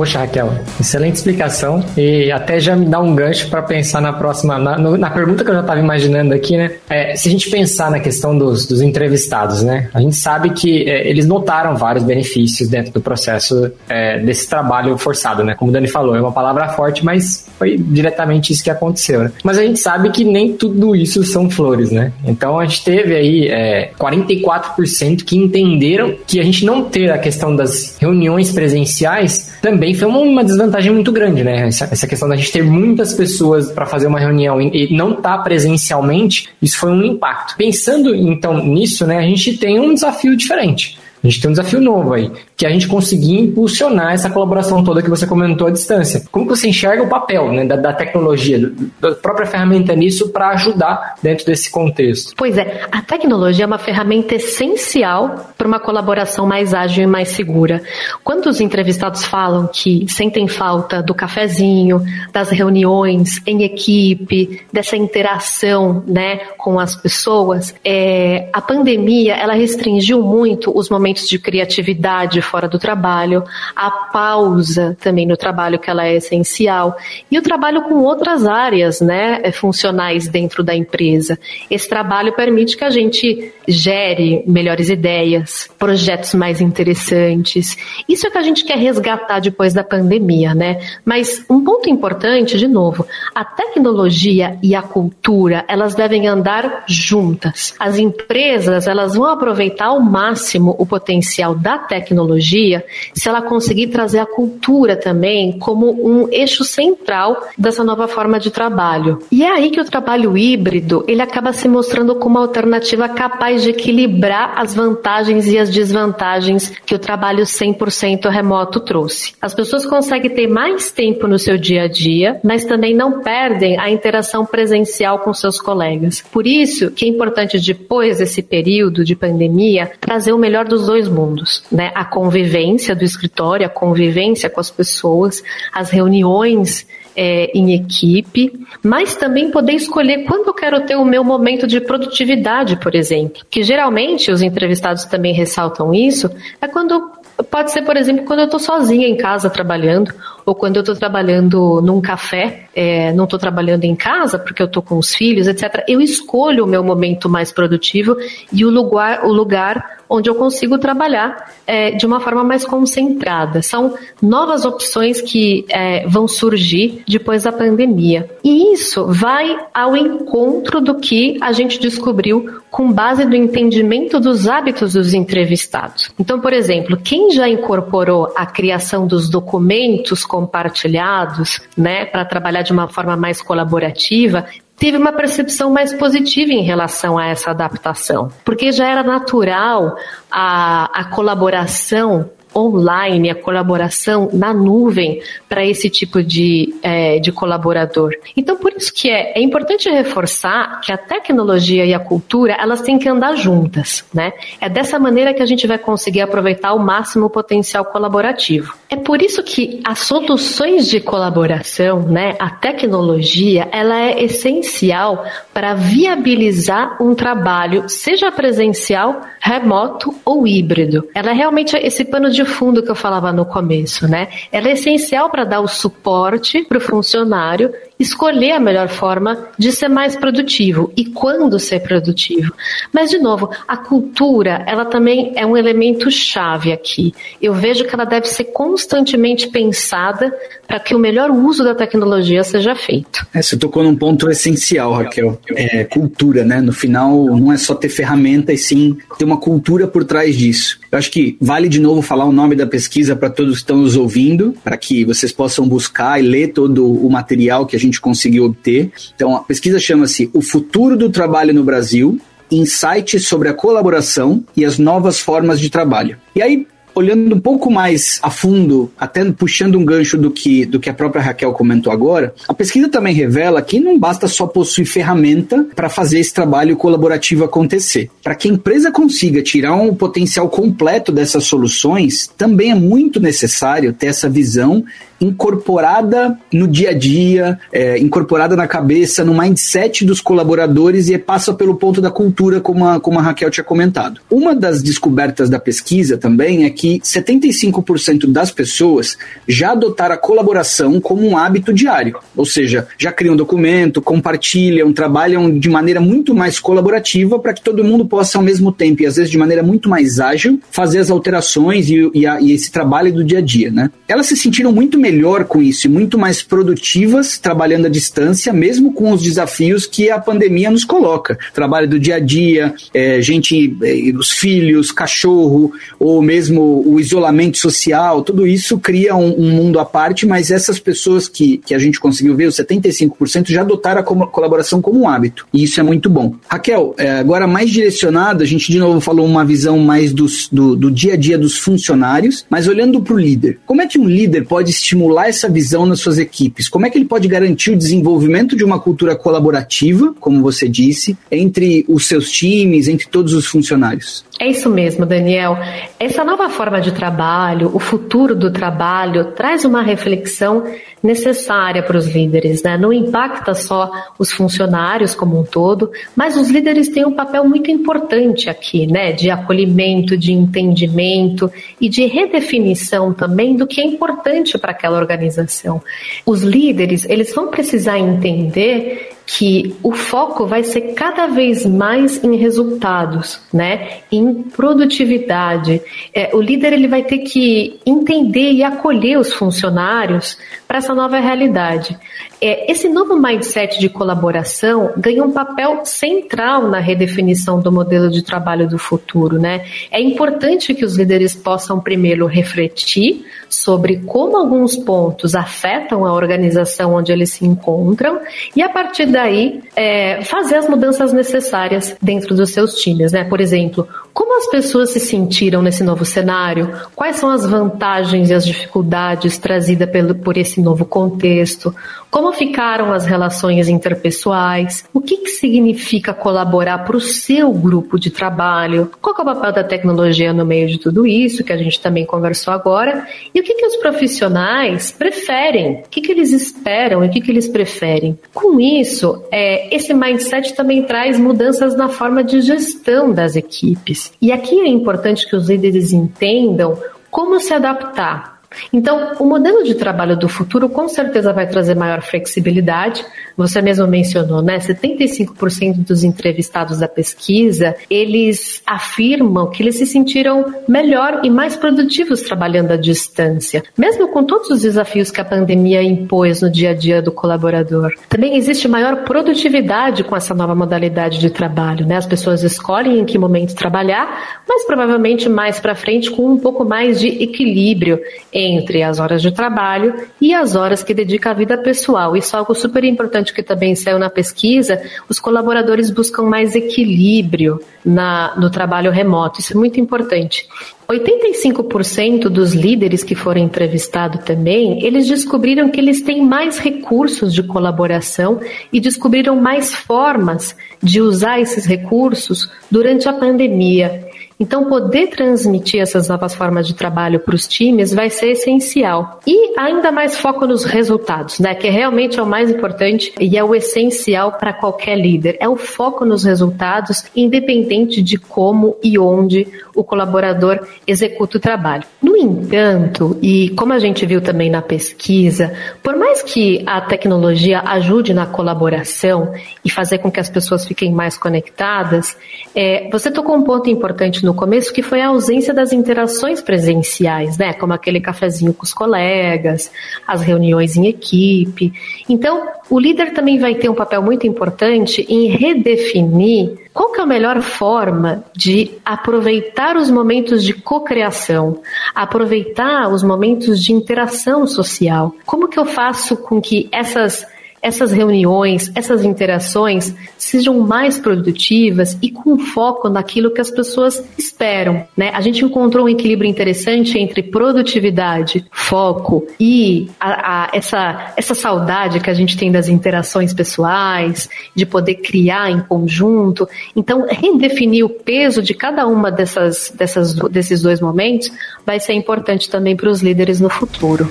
Poxa, 0.00 0.20
Raquel, 0.20 0.50
excelente 0.80 1.16
explicação 1.16 1.84
e 1.94 2.32
até 2.32 2.58
já 2.58 2.74
me 2.74 2.86
dá 2.86 2.98
um 2.98 3.14
gancho 3.14 3.50
para 3.50 3.60
pensar 3.60 4.00
na 4.00 4.14
próxima, 4.14 4.58
na, 4.58 4.78
na, 4.78 5.10
pergunta 5.10 5.44
que 5.44 5.50
eu 5.50 5.54
já 5.54 5.60
estava 5.60 5.78
imaginando 5.78 6.32
aqui, 6.32 6.56
né? 6.56 6.72
É, 6.88 7.14
se 7.14 7.28
a 7.28 7.30
gente 7.30 7.50
pensar 7.50 7.90
na 7.90 8.00
questão 8.00 8.38
dos, 8.38 8.64
dos 8.64 8.80
entrevistados, 8.80 9.62
né? 9.62 9.90
A 9.92 10.00
gente 10.00 10.16
sabe 10.16 10.54
que 10.54 10.88
é, 10.88 11.06
eles 11.06 11.26
notaram 11.26 11.76
vários 11.76 12.02
benefícios 12.02 12.66
dentro 12.66 12.94
do 12.94 13.00
processo 13.02 13.70
é, 13.90 14.18
desse 14.20 14.48
trabalho 14.48 14.96
forçado, 14.96 15.44
né? 15.44 15.54
Como 15.54 15.70
o 15.70 15.74
Dani 15.74 15.86
falou, 15.86 16.16
é 16.16 16.20
uma 16.22 16.32
palavra 16.32 16.66
forte, 16.70 17.04
mas 17.04 17.46
foi 17.58 17.76
diretamente 17.76 18.54
isso 18.54 18.64
que 18.64 18.70
aconteceu, 18.70 19.24
né? 19.24 19.32
Mas 19.44 19.58
a 19.58 19.62
gente 19.62 19.80
sabe 19.80 20.08
que 20.08 20.24
nem 20.24 20.54
tudo 20.54 20.96
isso 20.96 21.22
são 21.24 21.50
flores, 21.50 21.90
né? 21.90 22.10
Então 22.24 22.58
a 22.58 22.64
gente 22.64 22.82
teve 22.82 23.14
aí 23.14 23.48
é, 23.48 23.90
44% 24.00 25.24
que 25.24 25.36
entenderam 25.36 26.14
que 26.26 26.40
a 26.40 26.42
gente 26.42 26.64
não 26.64 26.84
ter 26.84 27.10
a 27.10 27.18
questão 27.18 27.54
das 27.54 27.98
reuniões 28.00 28.50
presenciais 28.50 29.58
também 29.60 29.89
também 29.90 29.94
foi 29.94 30.08
uma 30.08 30.44
desvantagem 30.44 30.92
muito 30.92 31.12
grande, 31.12 31.42
né? 31.42 31.68
Essa, 31.68 31.84
essa 31.84 32.06
questão 32.06 32.28
da 32.28 32.36
gente 32.36 32.52
ter 32.52 32.62
muitas 32.62 33.14
pessoas 33.14 33.70
para 33.72 33.86
fazer 33.86 34.06
uma 34.06 34.18
reunião 34.18 34.60
e, 34.60 34.90
e 34.92 34.96
não 34.96 35.12
estar 35.12 35.38
tá 35.38 35.42
presencialmente, 35.42 36.48
isso 36.60 36.78
foi 36.78 36.90
um 36.90 37.02
impacto. 37.02 37.56
Pensando 37.56 38.14
então 38.14 38.64
nisso, 38.64 39.06
né, 39.06 39.18
a 39.18 39.22
gente 39.22 39.56
tem 39.58 39.78
um 39.78 39.94
desafio 39.94 40.36
diferente. 40.36 40.98
A 41.22 41.28
gente 41.28 41.40
tem 41.40 41.50
um 41.50 41.52
desafio 41.52 41.80
novo 41.80 42.14
aí, 42.14 42.30
que 42.56 42.64
é 42.64 42.68
a 42.68 42.72
gente 42.72 42.88
conseguir 42.88 43.38
impulsionar 43.38 44.14
essa 44.14 44.30
colaboração 44.30 44.82
toda 44.82 45.02
que 45.02 45.10
você 45.10 45.26
comentou 45.26 45.66
à 45.66 45.70
distância. 45.70 46.22
Como 46.32 46.46
você 46.46 46.68
enxerga 46.68 47.02
o 47.02 47.08
papel 47.08 47.52
né, 47.52 47.64
da, 47.64 47.76
da 47.76 47.92
tecnologia, 47.92 48.72
da 48.98 49.14
própria 49.14 49.46
ferramenta 49.46 49.94
nisso 49.94 50.30
para 50.30 50.48
ajudar 50.50 51.16
dentro 51.22 51.44
desse 51.44 51.70
contexto? 51.70 52.32
Pois 52.36 52.56
é, 52.56 52.86
a 52.90 53.02
tecnologia 53.02 53.64
é 53.64 53.66
uma 53.66 53.78
ferramenta 53.78 54.34
essencial 54.34 55.52
para 55.58 55.68
uma 55.68 55.78
colaboração 55.78 56.46
mais 56.46 56.72
ágil 56.72 57.04
e 57.04 57.06
mais 57.06 57.28
segura. 57.28 57.82
Quando 58.24 58.46
os 58.46 58.60
entrevistados 58.60 59.24
falam 59.24 59.68
que 59.70 60.06
sentem 60.08 60.48
falta 60.48 61.02
do 61.02 61.14
cafezinho, 61.14 62.02
das 62.32 62.48
reuniões 62.48 63.42
em 63.46 63.62
equipe, 63.62 64.62
dessa 64.72 64.96
interação 64.96 66.02
né, 66.06 66.38
com 66.56 66.78
as 66.78 66.96
pessoas, 66.96 67.74
é, 67.84 68.48
a 68.52 68.60
pandemia 68.62 69.34
ela 69.34 69.52
restringiu 69.52 70.22
muito 70.22 70.76
os 70.76 70.88
momentos 70.88 71.09
momentos 71.10 71.28
de 71.28 71.38
criatividade 71.38 72.40
fora 72.40 72.68
do 72.68 72.78
trabalho, 72.78 73.42
a 73.74 73.90
pausa 73.90 74.96
também 75.00 75.26
no 75.26 75.36
trabalho 75.36 75.78
que 75.78 75.90
ela 75.90 76.06
é 76.06 76.16
essencial 76.16 76.96
e 77.30 77.38
o 77.38 77.42
trabalho 77.42 77.82
com 77.82 77.94
outras 77.96 78.46
áreas, 78.46 79.00
né, 79.00 79.40
é, 79.42 79.50
funcionais 79.50 80.28
dentro 80.28 80.62
da 80.62 80.74
empresa. 80.74 81.38
Esse 81.70 81.88
trabalho 81.88 82.34
permite 82.34 82.76
que 82.76 82.84
a 82.84 82.90
gente 82.90 83.52
gere 83.66 84.44
melhores 84.46 84.88
ideias, 84.88 85.68
projetos 85.78 86.34
mais 86.34 86.60
interessantes. 86.60 87.76
Isso 88.08 88.26
é 88.26 88.30
que 88.30 88.38
a 88.38 88.42
gente 88.42 88.64
quer 88.64 88.78
resgatar 88.78 89.40
depois 89.40 89.74
da 89.74 89.82
pandemia, 89.82 90.54
né? 90.54 90.80
Mas 91.04 91.44
um 91.48 91.62
ponto 91.64 91.88
importante, 91.88 92.58
de 92.58 92.68
novo, 92.68 93.06
a 93.34 93.44
tecnologia 93.44 94.58
e 94.62 94.74
a 94.74 94.82
cultura, 94.82 95.64
elas 95.68 95.94
devem 95.94 96.26
andar 96.28 96.84
juntas. 96.86 97.74
As 97.78 97.98
empresas, 97.98 98.86
elas 98.86 99.14
vão 99.14 99.26
aproveitar 99.26 99.86
ao 99.86 100.00
máximo 100.00 100.74
o 100.78 100.86
potencial 100.86 100.99
potencial 101.00 101.54
da 101.54 101.78
tecnologia 101.78 102.84
se 103.14 103.28
ela 103.28 103.42
conseguir 103.42 103.88
trazer 103.88 104.18
a 104.18 104.26
cultura 104.26 104.96
também 104.96 105.58
como 105.58 105.90
um 105.90 106.28
eixo 106.30 106.62
central 106.62 107.48
dessa 107.56 107.82
nova 107.82 108.06
forma 108.06 108.38
de 108.38 108.50
trabalho. 108.50 109.18
E 109.32 109.42
é 109.42 109.50
aí 109.50 109.70
que 109.70 109.80
o 109.80 109.84
trabalho 109.84 110.36
híbrido 110.36 111.04
ele 111.08 111.22
acaba 111.22 111.52
se 111.52 111.66
mostrando 111.68 112.14
como 112.14 112.30
uma 112.30 112.42
alternativa 112.42 113.08
capaz 113.08 113.62
de 113.62 113.70
equilibrar 113.70 114.54
as 114.56 114.74
vantagens 114.74 115.46
e 115.46 115.58
as 115.58 115.70
desvantagens 115.70 116.72
que 116.84 116.94
o 116.94 116.98
trabalho 116.98 117.44
100% 117.44 118.28
remoto 118.28 118.80
trouxe. 118.80 119.32
As 119.40 119.54
pessoas 119.54 119.86
conseguem 119.86 120.30
ter 120.30 120.46
mais 120.46 120.92
tempo 120.92 121.26
no 121.26 121.38
seu 121.38 121.56
dia 121.56 121.84
a 121.84 121.88
dia, 121.88 122.38
mas 122.44 122.64
também 122.64 122.94
não 122.94 123.20
perdem 123.20 123.78
a 123.78 123.90
interação 123.90 124.44
presencial 124.44 125.20
com 125.20 125.32
seus 125.32 125.58
colegas. 125.60 126.22
Por 126.30 126.46
isso 126.46 126.90
que 126.90 127.04
é 127.04 127.08
importante 127.08 127.58
depois 127.58 128.18
desse 128.18 128.42
período 128.42 129.04
de 129.04 129.16
pandemia 129.16 129.90
trazer 130.00 130.32
o 130.32 130.38
melhor 130.38 130.66
dos 130.66 130.88
dois 130.90 131.06
mundos, 131.06 131.62
né? 131.70 131.92
A 131.94 132.04
convivência 132.04 132.96
do 132.96 133.04
escritório, 133.04 133.64
a 133.64 133.68
convivência 133.68 134.50
com 134.50 134.58
as 134.58 134.72
pessoas, 134.72 135.40
as 135.72 135.88
reuniões 135.88 136.84
é, 137.14 137.56
em 137.56 137.74
equipe, 137.74 138.52
mas 138.82 139.14
também 139.14 139.52
poder 139.52 139.74
escolher 139.74 140.24
quando 140.24 140.48
eu 140.48 140.54
quero 140.54 140.80
ter 140.80 140.96
o 140.96 141.04
meu 141.04 141.22
momento 141.22 141.64
de 141.64 141.80
produtividade, 141.80 142.76
por 142.76 142.96
exemplo. 142.96 143.42
Que 143.48 143.62
geralmente 143.62 144.32
os 144.32 144.42
entrevistados 144.42 145.04
também 145.04 145.32
ressaltam 145.32 145.94
isso, 145.94 146.28
é 146.60 146.66
quando 146.66 147.20
Pode 147.50 147.72
ser, 147.72 147.82
por 147.82 147.96
exemplo, 147.96 148.24
quando 148.26 148.40
eu 148.40 148.44
estou 148.44 148.60
sozinha 148.60 149.08
em 149.08 149.16
casa 149.16 149.48
trabalhando, 149.48 150.12
ou 150.50 150.54
quando 150.56 150.74
eu 150.74 150.80
estou 150.80 150.96
trabalhando 150.96 151.80
num 151.80 152.00
café, 152.00 152.64
é, 152.74 153.12
não 153.12 153.22
estou 153.22 153.38
trabalhando 153.38 153.84
em 153.84 153.94
casa 153.94 154.36
porque 154.36 154.60
eu 154.60 154.66
estou 154.66 154.82
com 154.82 154.98
os 154.98 155.14
filhos, 155.14 155.46
etc. 155.46 155.84
Eu 155.86 156.00
escolho 156.00 156.64
o 156.64 156.66
meu 156.66 156.82
momento 156.82 157.28
mais 157.28 157.52
produtivo 157.52 158.16
e 158.52 158.64
o 158.64 158.68
lugar, 158.68 159.24
o 159.24 159.32
lugar 159.32 160.00
onde 160.10 160.28
eu 160.28 160.34
consigo 160.34 160.76
trabalhar 160.76 161.52
é, 161.64 161.92
de 161.92 162.04
uma 162.04 162.18
forma 162.18 162.42
mais 162.42 162.64
concentrada. 162.64 163.62
São 163.62 163.94
novas 164.20 164.64
opções 164.64 165.20
que 165.20 165.64
é, 165.68 166.04
vão 166.08 166.26
surgir 166.26 167.04
depois 167.06 167.44
da 167.44 167.52
pandemia. 167.52 168.28
E 168.42 168.72
isso 168.72 169.06
vai 169.06 169.56
ao 169.72 169.96
encontro 169.96 170.80
do 170.80 170.96
que 170.96 171.38
a 171.40 171.52
gente 171.52 171.78
descobriu 171.78 172.60
com 172.72 172.92
base 172.92 173.24
no 173.24 173.36
entendimento 173.36 174.18
dos 174.18 174.48
hábitos 174.48 174.94
dos 174.94 175.14
entrevistados. 175.14 176.10
Então, 176.18 176.40
por 176.40 176.52
exemplo, 176.52 176.96
quem 176.96 177.30
já 177.30 177.48
incorporou 177.48 178.32
a 178.34 178.44
criação 178.44 179.06
dos 179.06 179.28
documentos 179.28 180.24
compartilhados, 180.40 181.60
né, 181.76 182.06
para 182.06 182.24
trabalhar 182.24 182.62
de 182.62 182.72
uma 182.72 182.88
forma 182.88 183.16
mais 183.16 183.42
colaborativa, 183.42 184.46
teve 184.76 184.96
uma 184.96 185.12
percepção 185.12 185.70
mais 185.70 185.92
positiva 185.92 186.52
em 186.52 186.62
relação 186.62 187.18
a 187.18 187.26
essa 187.26 187.50
adaptação, 187.50 188.30
porque 188.44 188.72
já 188.72 188.88
era 188.88 189.02
natural 189.02 189.96
a, 190.30 191.00
a 191.00 191.04
colaboração 191.04 192.30
online, 192.54 193.30
a 193.30 193.34
colaboração 193.34 194.28
na 194.32 194.52
nuvem 194.52 195.22
para 195.48 195.64
esse 195.64 195.88
tipo 195.88 196.22
de, 196.22 196.74
é, 196.82 197.18
de 197.18 197.32
colaborador. 197.32 198.12
Então, 198.36 198.56
por 198.56 198.72
isso 198.72 198.92
que 198.92 199.10
é, 199.10 199.38
é 199.38 199.42
importante 199.42 199.88
reforçar 199.88 200.80
que 200.80 200.92
a 200.92 200.98
tecnologia 200.98 201.84
e 201.84 201.94
a 201.94 201.98
cultura, 201.98 202.56
elas 202.58 202.80
têm 202.82 202.98
que 202.98 203.08
andar 203.08 203.36
juntas, 203.36 204.04
né? 204.12 204.32
É 204.60 204.68
dessa 204.68 204.98
maneira 204.98 205.34
que 205.34 205.42
a 205.42 205.46
gente 205.46 205.66
vai 205.66 205.78
conseguir 205.78 206.20
aproveitar 206.20 206.70
ao 206.70 206.78
máximo 206.78 207.26
o 207.26 207.30
potencial 207.30 207.84
colaborativo. 207.84 208.74
É 208.88 208.96
por 208.96 209.22
isso 209.22 209.42
que 209.42 209.80
as 209.84 210.00
soluções 210.00 210.88
de 210.88 211.00
colaboração, 211.00 212.02
né, 212.02 212.34
a 212.38 212.50
tecnologia, 212.50 213.68
ela 213.70 213.96
é 214.00 214.22
essencial 214.24 215.24
para 215.54 215.74
viabilizar 215.74 217.00
um 217.00 217.14
trabalho, 217.14 217.88
seja 217.88 218.32
presencial, 218.32 219.20
remoto 219.40 220.14
ou 220.24 220.46
híbrido. 220.46 221.08
Ela 221.14 221.30
é 221.30 221.34
realmente 221.34 221.76
esse 221.76 222.04
pano 222.04 222.30
de 222.30 222.39
de 222.40 222.44
fundo 222.44 222.82
que 222.82 222.90
eu 222.90 222.94
falava 222.94 223.32
no 223.32 223.44
começo, 223.44 224.08
né? 224.08 224.28
Ela 224.50 224.68
é 224.68 224.72
essencial 224.72 225.28
para 225.30 225.44
dar 225.44 225.60
o 225.60 225.68
suporte 225.68 226.64
para 226.64 226.78
o 226.78 226.80
funcionário 226.80 227.72
escolher 228.00 228.52
a 228.52 228.60
melhor 228.60 228.88
forma 228.88 229.48
de 229.58 229.70
ser 229.70 229.88
mais 229.88 230.16
produtivo 230.16 230.90
e 230.96 231.04
quando 231.04 231.58
ser 231.58 231.80
produtivo. 231.80 232.52
Mas 232.92 233.10
de 233.10 233.18
novo, 233.18 233.50
a 233.68 233.76
cultura, 233.76 234.64
ela 234.66 234.86
também 234.86 235.32
é 235.36 235.44
um 235.44 235.56
elemento 235.56 236.10
chave 236.10 236.72
aqui. 236.72 237.14
Eu 237.40 237.52
vejo 237.52 237.84
que 237.84 237.94
ela 237.94 238.06
deve 238.06 238.26
ser 238.26 238.44
constantemente 238.44 239.48
pensada 239.48 240.32
para 240.66 240.80
que 240.80 240.94
o 240.94 240.98
melhor 240.98 241.30
uso 241.30 241.62
da 241.62 241.74
tecnologia 241.74 242.42
seja 242.42 242.74
feito. 242.74 243.26
É, 243.34 243.42
você 243.42 243.56
tocou 243.56 243.82
num 243.82 243.96
ponto 243.96 244.30
essencial, 244.30 244.92
Raquel. 244.94 245.38
É 245.54 245.84
cultura, 245.84 246.44
né? 246.44 246.60
No 246.60 246.72
final, 246.72 247.26
não 247.26 247.52
é 247.52 247.58
só 247.58 247.74
ter 247.74 247.88
ferramenta, 247.88 248.52
e 248.52 248.56
sim 248.56 248.96
ter 249.18 249.24
uma 249.24 249.36
cultura 249.36 249.86
por 249.86 250.04
trás 250.04 250.36
disso. 250.36 250.78
Eu 250.90 250.98
acho 250.98 251.10
que 251.10 251.36
vale 251.40 251.68
de 251.68 251.80
novo 251.80 252.02
falar 252.02 252.24
o 252.24 252.32
nome 252.32 252.56
da 252.56 252.66
pesquisa 252.66 253.14
para 253.14 253.28
todos 253.28 253.54
que 253.54 253.58
estão 253.58 253.76
nos 253.76 253.96
ouvindo, 253.96 254.54
para 254.64 254.76
que 254.76 255.04
vocês 255.04 255.32
possam 255.32 255.68
buscar 255.68 256.18
e 256.18 256.26
ler 256.26 256.52
todo 256.52 256.86
o 256.86 257.10
material 257.10 257.66
que 257.66 257.76
a 257.76 257.78
gente 257.78 257.89
gente 257.90 258.00
conseguiu 258.00 258.44
obter. 258.44 258.92
Então, 259.14 259.36
a 259.36 259.40
pesquisa 259.40 259.78
chama-se 259.78 260.30
O 260.32 260.40
Futuro 260.40 260.96
do 260.96 261.10
Trabalho 261.10 261.52
no 261.52 261.64
Brasil, 261.64 262.20
insights 262.50 263.26
sobre 263.26 263.48
a 263.48 263.54
colaboração 263.54 264.44
e 264.56 264.64
as 264.64 264.78
novas 264.78 265.20
formas 265.20 265.60
de 265.60 265.70
trabalho. 265.70 266.16
E 266.34 266.42
aí, 266.42 266.66
olhando 266.94 267.34
um 267.34 267.40
pouco 267.40 267.70
mais 267.70 268.18
a 268.22 268.30
fundo, 268.30 268.90
até 268.98 269.24
puxando 269.32 269.76
um 269.76 269.84
gancho 269.84 270.16
do 270.16 270.30
que, 270.30 270.64
do 270.64 270.80
que 270.80 270.90
a 270.90 270.94
própria 270.94 271.22
Raquel 271.22 271.52
comentou 271.52 271.92
agora, 271.92 272.34
a 272.48 272.54
pesquisa 272.54 272.88
também 272.88 273.14
revela 273.14 273.62
que 273.62 273.80
não 273.80 273.98
basta 273.98 274.28
só 274.28 274.46
possuir 274.46 274.86
ferramenta 274.86 275.66
para 275.74 275.88
fazer 275.88 276.18
esse 276.18 276.32
trabalho 276.32 276.76
colaborativo 276.76 277.44
acontecer. 277.44 278.10
Para 278.22 278.34
que 278.34 278.48
a 278.48 278.52
empresa 278.52 278.90
consiga 278.90 279.42
tirar 279.42 279.74
um 279.74 279.94
potencial 279.94 280.48
completo 280.48 281.12
dessas 281.12 281.44
soluções, 281.44 282.30
também 282.36 282.70
é 282.70 282.74
muito 282.74 283.20
necessário 283.20 283.92
ter 283.92 284.06
essa 284.06 284.28
visão 284.28 284.84
incorporada 285.20 286.38
no 286.52 286.66
dia 286.66 286.90
a 286.90 286.94
dia, 286.94 287.58
é, 287.70 287.98
incorporada 287.98 288.56
na 288.56 288.66
cabeça, 288.66 289.24
no 289.24 289.36
mindset 289.36 290.04
dos 290.04 290.20
colaboradores 290.20 291.08
e 291.08 291.18
passa 291.18 291.52
pelo 291.52 291.74
ponto 291.74 292.00
da 292.00 292.10
cultura, 292.10 292.60
como 292.60 292.86
a, 292.86 292.98
como 292.98 293.18
a 293.18 293.22
Raquel 293.22 293.50
tinha 293.50 293.64
comentado. 293.64 294.20
Uma 294.30 294.54
das 294.54 294.82
descobertas 294.82 295.50
da 295.50 295.58
pesquisa 295.58 296.16
também 296.16 296.64
é 296.64 296.70
que 296.70 296.79
75% 297.00 298.26
das 298.26 298.50
pessoas 298.50 299.18
já 299.46 299.72
adotaram 299.72 300.14
a 300.14 300.18
colaboração 300.18 301.00
como 301.00 301.26
um 301.26 301.36
hábito 301.36 301.72
diário, 301.72 302.18
ou 302.36 302.46
seja, 302.46 302.88
já 302.98 303.12
criam 303.12 303.36
documento, 303.36 304.00
compartilham, 304.00 304.92
trabalham 304.92 305.58
de 305.58 305.68
maneira 305.68 306.00
muito 306.00 306.34
mais 306.34 306.58
colaborativa 306.58 307.38
para 307.38 307.52
que 307.52 307.62
todo 307.62 307.84
mundo 307.84 308.06
possa 308.06 308.38
ao 308.38 308.44
mesmo 308.44 308.72
tempo 308.72 309.02
e 309.02 309.06
às 309.06 309.16
vezes 309.16 309.30
de 309.30 309.38
maneira 309.38 309.62
muito 309.62 309.88
mais 309.88 310.18
ágil 310.18 310.60
fazer 310.70 310.98
as 310.98 311.10
alterações 311.10 311.90
e, 311.90 312.10
e, 312.14 312.26
a, 312.26 312.40
e 312.40 312.52
esse 312.52 312.70
trabalho 312.70 313.12
do 313.12 313.22
dia 313.22 313.38
a 313.38 313.42
dia, 313.42 313.70
né? 313.70 313.90
Elas 314.08 314.26
se 314.26 314.36
sentiram 314.36 314.72
muito 314.72 314.98
melhor 314.98 315.44
com 315.44 315.60
isso 315.60 315.90
muito 315.90 316.18
mais 316.18 316.42
produtivas 316.42 317.36
trabalhando 317.38 317.86
à 317.86 317.88
distância, 317.88 318.52
mesmo 318.52 318.92
com 318.92 319.12
os 319.12 319.22
desafios 319.22 319.86
que 319.86 320.10
a 320.10 320.18
pandemia 320.18 320.70
nos 320.70 320.84
coloca. 320.84 321.38
Trabalho 321.52 321.88
do 321.88 321.98
dia 321.98 322.16
a 322.16 322.18
dia, 322.20 322.74
é, 322.94 323.20
gente, 323.20 323.76
é, 323.82 324.16
os 324.16 324.30
filhos, 324.30 324.92
cachorro, 324.92 325.72
ou 325.98 326.22
mesmo 326.22 326.60
o 326.70 327.00
isolamento 327.00 327.58
social, 327.58 328.22
tudo 328.22 328.46
isso 328.46 328.78
cria 328.78 329.16
um, 329.16 329.40
um, 329.40 329.50
mundo 329.50 329.78
à 329.78 329.84
parte, 329.84 330.26
mas 330.26 330.50
essas 330.50 330.78
pessoas 330.78 331.28
que, 331.28 331.58
que 331.58 331.74
a 331.74 331.78
gente 331.78 331.98
conseguiu 331.98 332.36
ver, 332.36 332.46
os 332.46 332.56
75%, 332.56 333.48
já 333.48 333.62
adotaram 333.62 334.00
a 334.00 334.04
colaboração 334.04 334.80
como 334.80 335.00
um 335.00 335.08
hábito. 335.08 335.46
E 335.52 335.62
isso 335.64 335.80
é 335.80 335.82
muito 335.82 336.08
bom. 336.08 336.34
Raquel, 336.48 336.94
é, 336.98 337.18
agora 337.18 337.46
mais 337.46 337.70
direcionado, 337.70 338.42
a 338.42 338.46
gente 338.46 338.70
de 338.70 338.78
novo 338.78 339.00
falou 339.00 339.26
uma 339.26 339.44
visão 339.44 339.78
mais 339.78 340.12
dos, 340.12 340.48
do, 340.50 340.76
do 340.76 340.90
dia 340.90 341.14
a 341.14 341.16
dia 341.16 341.38
dos 341.38 341.58
funcionários, 341.58 342.44
mas 342.48 342.68
olhando 342.68 343.00
para 343.00 343.14
o 343.14 343.18
líder. 343.18 343.58
Como 343.66 343.82
é 343.82 343.86
que 343.86 343.98
um 343.98 344.08
líder 344.08 344.46
pode 344.46 344.70
estimular 344.70 345.28
essa 345.28 345.48
visão 345.48 345.86
nas 345.86 346.00
suas 346.00 346.18
equipes? 346.18 346.68
Como 346.68 346.86
é 346.86 346.90
que 346.90 346.98
ele 346.98 347.04
pode 347.04 347.28
garantir 347.28 347.70
o 347.70 347.76
desenvolvimento 347.76 348.56
de 348.56 348.64
uma 348.64 348.78
cultura 348.78 349.16
colaborativa, 349.16 350.14
como 350.20 350.42
você 350.42 350.68
disse, 350.68 351.16
entre 351.30 351.84
os 351.88 352.06
seus 352.06 352.30
times, 352.30 352.88
entre 352.88 353.06
todos 353.08 353.32
os 353.32 353.46
funcionários? 353.46 354.24
É 354.40 354.48
isso 354.48 354.70
mesmo, 354.70 355.04
Daniel. 355.04 355.58
Essa 355.98 356.24
nova 356.24 356.48
forma 356.48 356.80
de 356.80 356.92
trabalho, 356.92 357.70
o 357.74 357.78
futuro 357.78 358.34
do 358.34 358.50
trabalho, 358.50 359.32
traz 359.32 359.66
uma 359.66 359.82
reflexão 359.82 360.64
necessária 361.02 361.82
para 361.82 361.98
os 361.98 362.06
líderes, 362.06 362.62
né? 362.62 362.78
Não 362.78 362.90
impacta 362.90 363.52
só 363.52 363.90
os 364.18 364.32
funcionários 364.32 365.14
como 365.14 365.38
um 365.38 365.44
todo, 365.44 365.90
mas 366.16 366.38
os 366.38 366.48
líderes 366.48 366.88
têm 366.88 367.04
um 367.04 367.12
papel 367.12 367.44
muito 367.46 367.70
importante 367.70 368.48
aqui, 368.48 368.86
né? 368.86 369.12
De 369.12 369.30
acolhimento, 369.30 370.16
de 370.16 370.32
entendimento 370.32 371.52
e 371.78 371.86
de 371.86 372.06
redefinição 372.06 373.12
também 373.12 373.54
do 373.54 373.66
que 373.66 373.78
é 373.78 373.84
importante 373.84 374.56
para 374.56 374.70
aquela 374.70 374.98
organização. 374.98 375.82
Os 376.24 376.42
líderes, 376.42 377.04
eles 377.10 377.34
vão 377.34 377.48
precisar 377.48 377.98
entender 377.98 379.10
que 379.32 379.76
o 379.80 379.92
foco 379.92 380.44
vai 380.44 380.64
ser 380.64 380.92
cada 380.94 381.28
vez 381.28 381.64
mais 381.64 382.22
em 382.24 382.34
resultados, 382.34 383.40
né? 383.52 383.98
Em 384.10 384.42
produtividade. 384.42 385.80
É, 386.12 386.34
o 386.34 386.40
líder 386.40 386.72
ele 386.72 386.88
vai 386.88 387.04
ter 387.04 387.18
que 387.18 387.78
entender 387.86 388.50
e 388.50 388.64
acolher 388.64 389.18
os 389.18 389.32
funcionários 389.32 390.36
para 390.70 390.78
essa 390.78 390.94
nova 390.94 391.18
realidade. 391.18 391.98
É, 392.40 392.70
esse 392.70 392.88
novo 392.88 393.16
mindset 393.16 393.80
de 393.80 393.88
colaboração 393.88 394.92
ganha 394.96 395.24
um 395.24 395.32
papel 395.32 395.84
central 395.84 396.68
na 396.68 396.78
redefinição 396.78 397.60
do 397.60 397.72
modelo 397.72 398.08
de 398.08 398.22
trabalho 398.22 398.68
do 398.68 398.78
futuro. 398.78 399.36
Né? 399.36 399.64
É 399.90 400.00
importante 400.00 400.72
que 400.72 400.84
os 400.84 400.96
líderes 400.96 401.34
possam 401.34 401.80
primeiro 401.80 402.24
refletir 402.26 403.26
sobre 403.48 403.96
como 404.06 404.36
alguns 404.36 404.76
pontos 404.76 405.34
afetam 405.34 406.06
a 406.06 406.12
organização 406.12 406.94
onde 406.94 407.10
eles 407.10 407.32
se 407.32 407.44
encontram 407.44 408.20
e 408.54 408.62
a 408.62 408.68
partir 408.68 409.06
daí 409.06 409.64
é, 409.74 410.22
fazer 410.22 410.54
as 410.54 410.68
mudanças 410.68 411.12
necessárias 411.12 411.96
dentro 412.00 412.32
dos 412.32 412.50
seus 412.50 412.76
times, 412.76 413.10
né? 413.10 413.24
Por 413.24 413.40
exemplo, 413.40 413.88
como 414.14 414.38
as 414.38 414.48
pessoas 414.48 414.90
se 414.90 415.00
sentiram 415.00 415.62
nesse 415.62 415.82
novo 415.82 416.04
cenário? 416.04 416.70
Quais 416.94 417.16
são 417.16 417.28
as 417.28 417.44
vantagens 417.44 418.30
e 418.30 418.34
as 418.34 418.46
dificuldades 418.46 419.36
trazidas 419.36 419.90
pelo, 419.90 420.14
por 420.14 420.36
esse 420.36 420.59
novo 420.60 420.84
contexto? 420.84 421.74
Como 422.10 422.32
ficaram 422.32 422.92
as 422.92 423.06
relações 423.06 423.68
interpessoais? 423.68 424.84
O 424.92 425.00
que, 425.00 425.18
que 425.18 425.30
significa 425.30 426.12
colaborar 426.12 426.78
para 426.78 426.96
o 426.96 427.00
seu 427.00 427.52
grupo 427.52 427.98
de 427.98 428.10
trabalho? 428.10 428.90
Qual 429.00 429.14
é 429.16 429.22
o 429.22 429.24
papel 429.24 429.52
da 429.52 429.62
tecnologia 429.62 430.32
no 430.32 430.44
meio 430.44 430.66
de 430.66 430.78
tudo 430.78 431.06
isso, 431.06 431.44
que 431.44 431.52
a 431.52 431.56
gente 431.56 431.80
também 431.80 432.04
conversou 432.04 432.52
agora? 432.52 433.06
E 433.32 433.40
o 433.40 433.44
que, 433.44 433.54
que 433.54 433.66
os 433.66 433.76
profissionais 433.76 434.90
preferem? 434.90 435.82
O 435.86 435.88
que, 435.88 436.00
que 436.00 436.10
eles 436.10 436.32
esperam 436.32 437.04
e 437.04 437.08
o 437.08 437.10
que, 437.10 437.20
que 437.20 437.30
eles 437.30 437.46
preferem? 437.46 438.18
Com 438.34 438.60
isso, 438.60 439.22
é, 439.30 439.74
esse 439.74 439.94
mindset 439.94 440.54
também 440.54 440.82
traz 440.82 441.18
mudanças 441.18 441.76
na 441.76 441.88
forma 441.88 442.24
de 442.24 442.40
gestão 442.40 443.12
das 443.12 443.36
equipes. 443.36 444.12
E 444.20 444.32
aqui 444.32 444.60
é 444.60 444.68
importante 444.68 445.28
que 445.28 445.36
os 445.36 445.48
líderes 445.48 445.92
entendam 445.92 446.76
como 447.10 447.38
se 447.40 447.52
adaptar 447.52 448.29
então, 448.72 449.12
o 449.18 449.24
modelo 449.24 449.62
de 449.62 449.74
trabalho 449.74 450.16
do 450.16 450.28
futuro 450.28 450.68
com 450.68 450.88
certeza 450.88 451.32
vai 451.32 451.46
trazer 451.46 451.74
maior 451.74 452.02
flexibilidade. 452.02 453.04
Você 453.36 453.62
mesmo 453.62 453.86
mencionou, 453.86 454.42
né? 454.42 454.58
75% 454.58 455.84
dos 455.84 456.02
entrevistados 456.02 456.78
da 456.78 456.88
pesquisa, 456.88 457.76
eles 457.88 458.60
afirmam 458.66 459.50
que 459.50 459.62
eles 459.62 459.76
se 459.76 459.86
sentiram 459.86 460.52
melhor 460.68 461.20
e 461.24 461.30
mais 461.30 461.56
produtivos 461.56 462.22
trabalhando 462.22 462.72
à 462.72 462.76
distância, 462.76 463.62
mesmo 463.78 464.08
com 464.08 464.24
todos 464.24 464.50
os 464.50 464.62
desafios 464.62 465.10
que 465.10 465.20
a 465.20 465.24
pandemia 465.24 465.82
impôs 465.82 466.42
no 466.42 466.50
dia 466.50 466.70
a 466.70 466.74
dia 466.74 467.00
do 467.00 467.12
colaborador. 467.12 467.92
Também 468.08 468.36
existe 468.36 468.66
maior 468.66 469.04
produtividade 469.04 470.02
com 470.04 470.16
essa 470.16 470.34
nova 470.34 470.54
modalidade 470.54 471.18
de 471.18 471.30
trabalho, 471.30 471.86
né? 471.86 471.96
As 471.96 472.06
pessoas 472.06 472.42
escolhem 472.42 472.98
em 473.00 473.04
que 473.04 473.18
momento 473.18 473.54
trabalhar, 473.54 474.42
mas 474.48 474.64
provavelmente 474.66 475.28
mais 475.28 475.60
para 475.60 475.74
frente 475.74 476.10
com 476.10 476.32
um 476.32 476.38
pouco 476.38 476.64
mais 476.64 476.98
de 476.98 477.08
equilíbrio 477.22 478.00
entre 478.40 478.82
as 478.82 478.98
horas 478.98 479.20
de 479.22 479.30
trabalho 479.30 479.94
e 480.20 480.32
as 480.34 480.54
horas 480.54 480.82
que 480.82 480.94
dedica 480.94 481.30
à 481.30 481.34
vida 481.34 481.58
pessoal. 481.58 482.16
Isso 482.16 482.34
é 482.34 482.38
algo 482.38 482.54
super 482.54 482.84
importante 482.84 483.32
que 483.32 483.42
também 483.42 483.74
saiu 483.74 483.98
na 483.98 484.08
pesquisa. 484.08 484.80
Os 485.08 485.18
colaboradores 485.18 485.90
buscam 485.90 486.22
mais 486.22 486.54
equilíbrio 486.54 487.60
na, 487.84 488.34
no 488.36 488.50
trabalho 488.50 488.90
remoto. 488.90 489.40
Isso 489.40 489.52
é 489.52 489.56
muito 489.56 489.80
importante. 489.80 490.46
85% 490.88 492.22
dos 492.28 492.52
líderes 492.52 493.04
que 493.04 493.14
foram 493.14 493.40
entrevistados 493.40 494.24
também, 494.24 494.84
eles 494.84 495.06
descobriram 495.06 495.68
que 495.68 495.78
eles 495.78 496.02
têm 496.02 496.20
mais 496.20 496.58
recursos 496.58 497.32
de 497.32 497.44
colaboração 497.44 498.40
e 498.72 498.80
descobriram 498.80 499.36
mais 499.36 499.72
formas 499.72 500.56
de 500.82 501.00
usar 501.00 501.40
esses 501.40 501.64
recursos 501.64 502.50
durante 502.68 503.08
a 503.08 503.12
pandemia. 503.12 504.09
Então, 504.40 504.64
poder 504.64 505.08
transmitir 505.08 505.82
essas 505.82 506.08
novas 506.08 506.34
formas 506.34 506.66
de 506.66 506.74
trabalho 506.74 507.20
para 507.20 507.34
os 507.34 507.46
times 507.46 507.92
vai 507.92 508.08
ser 508.08 508.30
essencial. 508.30 509.20
E 509.26 509.52
ainda 509.58 509.92
mais 509.92 510.16
foco 510.16 510.46
nos 510.46 510.64
resultados, 510.64 511.38
né? 511.38 511.54
Que 511.54 511.68
realmente 511.68 512.18
é 512.18 512.22
o 512.22 512.26
mais 512.26 512.50
importante 512.50 513.12
e 513.20 513.36
é 513.36 513.44
o 513.44 513.54
essencial 513.54 514.32
para 514.32 514.54
qualquer 514.54 514.96
líder. 514.96 515.36
É 515.38 515.46
o 515.46 515.56
foco 515.56 516.06
nos 516.06 516.24
resultados, 516.24 517.04
independente 517.14 518.02
de 518.02 518.16
como 518.16 518.78
e 518.82 518.98
onde 518.98 519.46
o 519.74 519.84
colaborador 519.84 520.66
executa 520.86 521.36
o 521.36 521.40
trabalho. 521.40 521.84
No 522.02 522.16
entanto, 522.16 523.18
e 523.20 523.50
como 523.50 523.72
a 523.72 523.78
gente 523.78 524.06
viu 524.06 524.20
também 524.20 524.50
na 524.50 524.62
pesquisa, 524.62 525.52
por 525.82 525.96
mais 525.96 526.22
que 526.22 526.62
a 526.66 526.80
tecnologia 526.80 527.60
ajude 527.60 528.14
na 528.14 528.26
colaboração 528.26 529.32
e 529.64 529.70
fazer 529.70 529.98
com 529.98 530.10
que 530.10 530.20
as 530.20 530.30
pessoas 530.30 530.66
fiquem 530.66 530.92
mais 530.92 531.18
conectadas, 531.18 532.16
é, 532.54 532.88
você 532.90 533.10
tocou 533.10 533.36
um 533.36 533.42
ponto 533.42 533.68
importante 533.68 534.24
no 534.24 534.29
no 534.30 534.34
começo, 534.34 534.72
que 534.72 534.80
foi 534.80 535.00
a 535.00 535.08
ausência 535.08 535.52
das 535.52 535.72
interações 535.72 536.40
presenciais, 536.40 537.36
né? 537.36 537.52
Como 537.52 537.72
aquele 537.72 538.00
cafezinho 538.00 538.54
com 538.54 538.62
os 538.62 538.72
colegas, 538.72 539.72
as 540.06 540.22
reuniões 540.22 540.76
em 540.76 540.86
equipe. 540.86 541.72
Então, 542.08 542.46
o 542.70 542.78
líder 542.78 543.12
também 543.12 543.40
vai 543.40 543.56
ter 543.56 543.68
um 543.68 543.74
papel 543.74 544.00
muito 544.00 544.28
importante 544.28 545.04
em 545.08 545.26
redefinir 545.26 546.60
qual 546.72 546.92
que 546.92 547.00
é 547.00 547.02
a 547.02 547.06
melhor 547.06 547.42
forma 547.42 548.24
de 548.36 548.70
aproveitar 548.84 549.76
os 549.76 549.90
momentos 549.90 550.44
de 550.44 550.54
cocriação, 550.54 551.60
aproveitar 551.92 552.88
os 552.88 553.02
momentos 553.02 553.60
de 553.60 553.72
interação 553.72 554.46
social. 554.46 555.12
Como 555.26 555.48
que 555.48 555.58
eu 555.58 555.66
faço 555.66 556.16
com 556.16 556.40
que 556.40 556.68
essas 556.70 557.26
essas 557.62 557.92
reuniões, 557.92 558.70
essas 558.74 559.04
interações 559.04 559.94
sejam 560.16 560.60
mais 560.60 560.98
produtivas 560.98 561.96
e 562.00 562.10
com 562.10 562.38
foco 562.38 562.88
naquilo 562.88 563.30
que 563.30 563.40
as 563.40 563.50
pessoas 563.50 564.02
esperam. 564.16 564.86
Né? 564.96 565.10
A 565.14 565.20
gente 565.20 565.44
encontrou 565.44 565.86
um 565.86 565.88
equilíbrio 565.88 566.28
interessante 566.28 566.98
entre 566.98 567.22
produtividade, 567.22 568.46
foco 568.50 569.26
e 569.38 569.88
a, 569.98 570.44
a, 570.44 570.50
essa, 570.52 571.12
essa 571.16 571.34
saudade 571.34 572.00
que 572.00 572.10
a 572.10 572.14
gente 572.14 572.36
tem 572.36 572.50
das 572.50 572.68
interações 572.68 573.34
pessoais, 573.34 574.28
de 574.54 574.64
poder 574.64 574.96
criar 574.96 575.50
em 575.50 575.60
conjunto. 575.60 576.48
Então, 576.74 577.06
redefinir 577.08 577.84
o 577.84 577.90
peso 577.90 578.42
de 578.42 578.54
cada 578.54 578.86
uma 578.86 579.10
dessas, 579.10 579.72
dessas, 579.76 580.14
desses 580.14 580.62
dois 580.62 580.80
momentos 580.80 581.30
vai 581.66 581.78
ser 581.78 581.92
importante 581.92 582.48
também 582.48 582.74
para 582.74 582.88
os 582.88 583.02
líderes 583.02 583.40
no 583.40 583.50
futuro. 583.50 584.08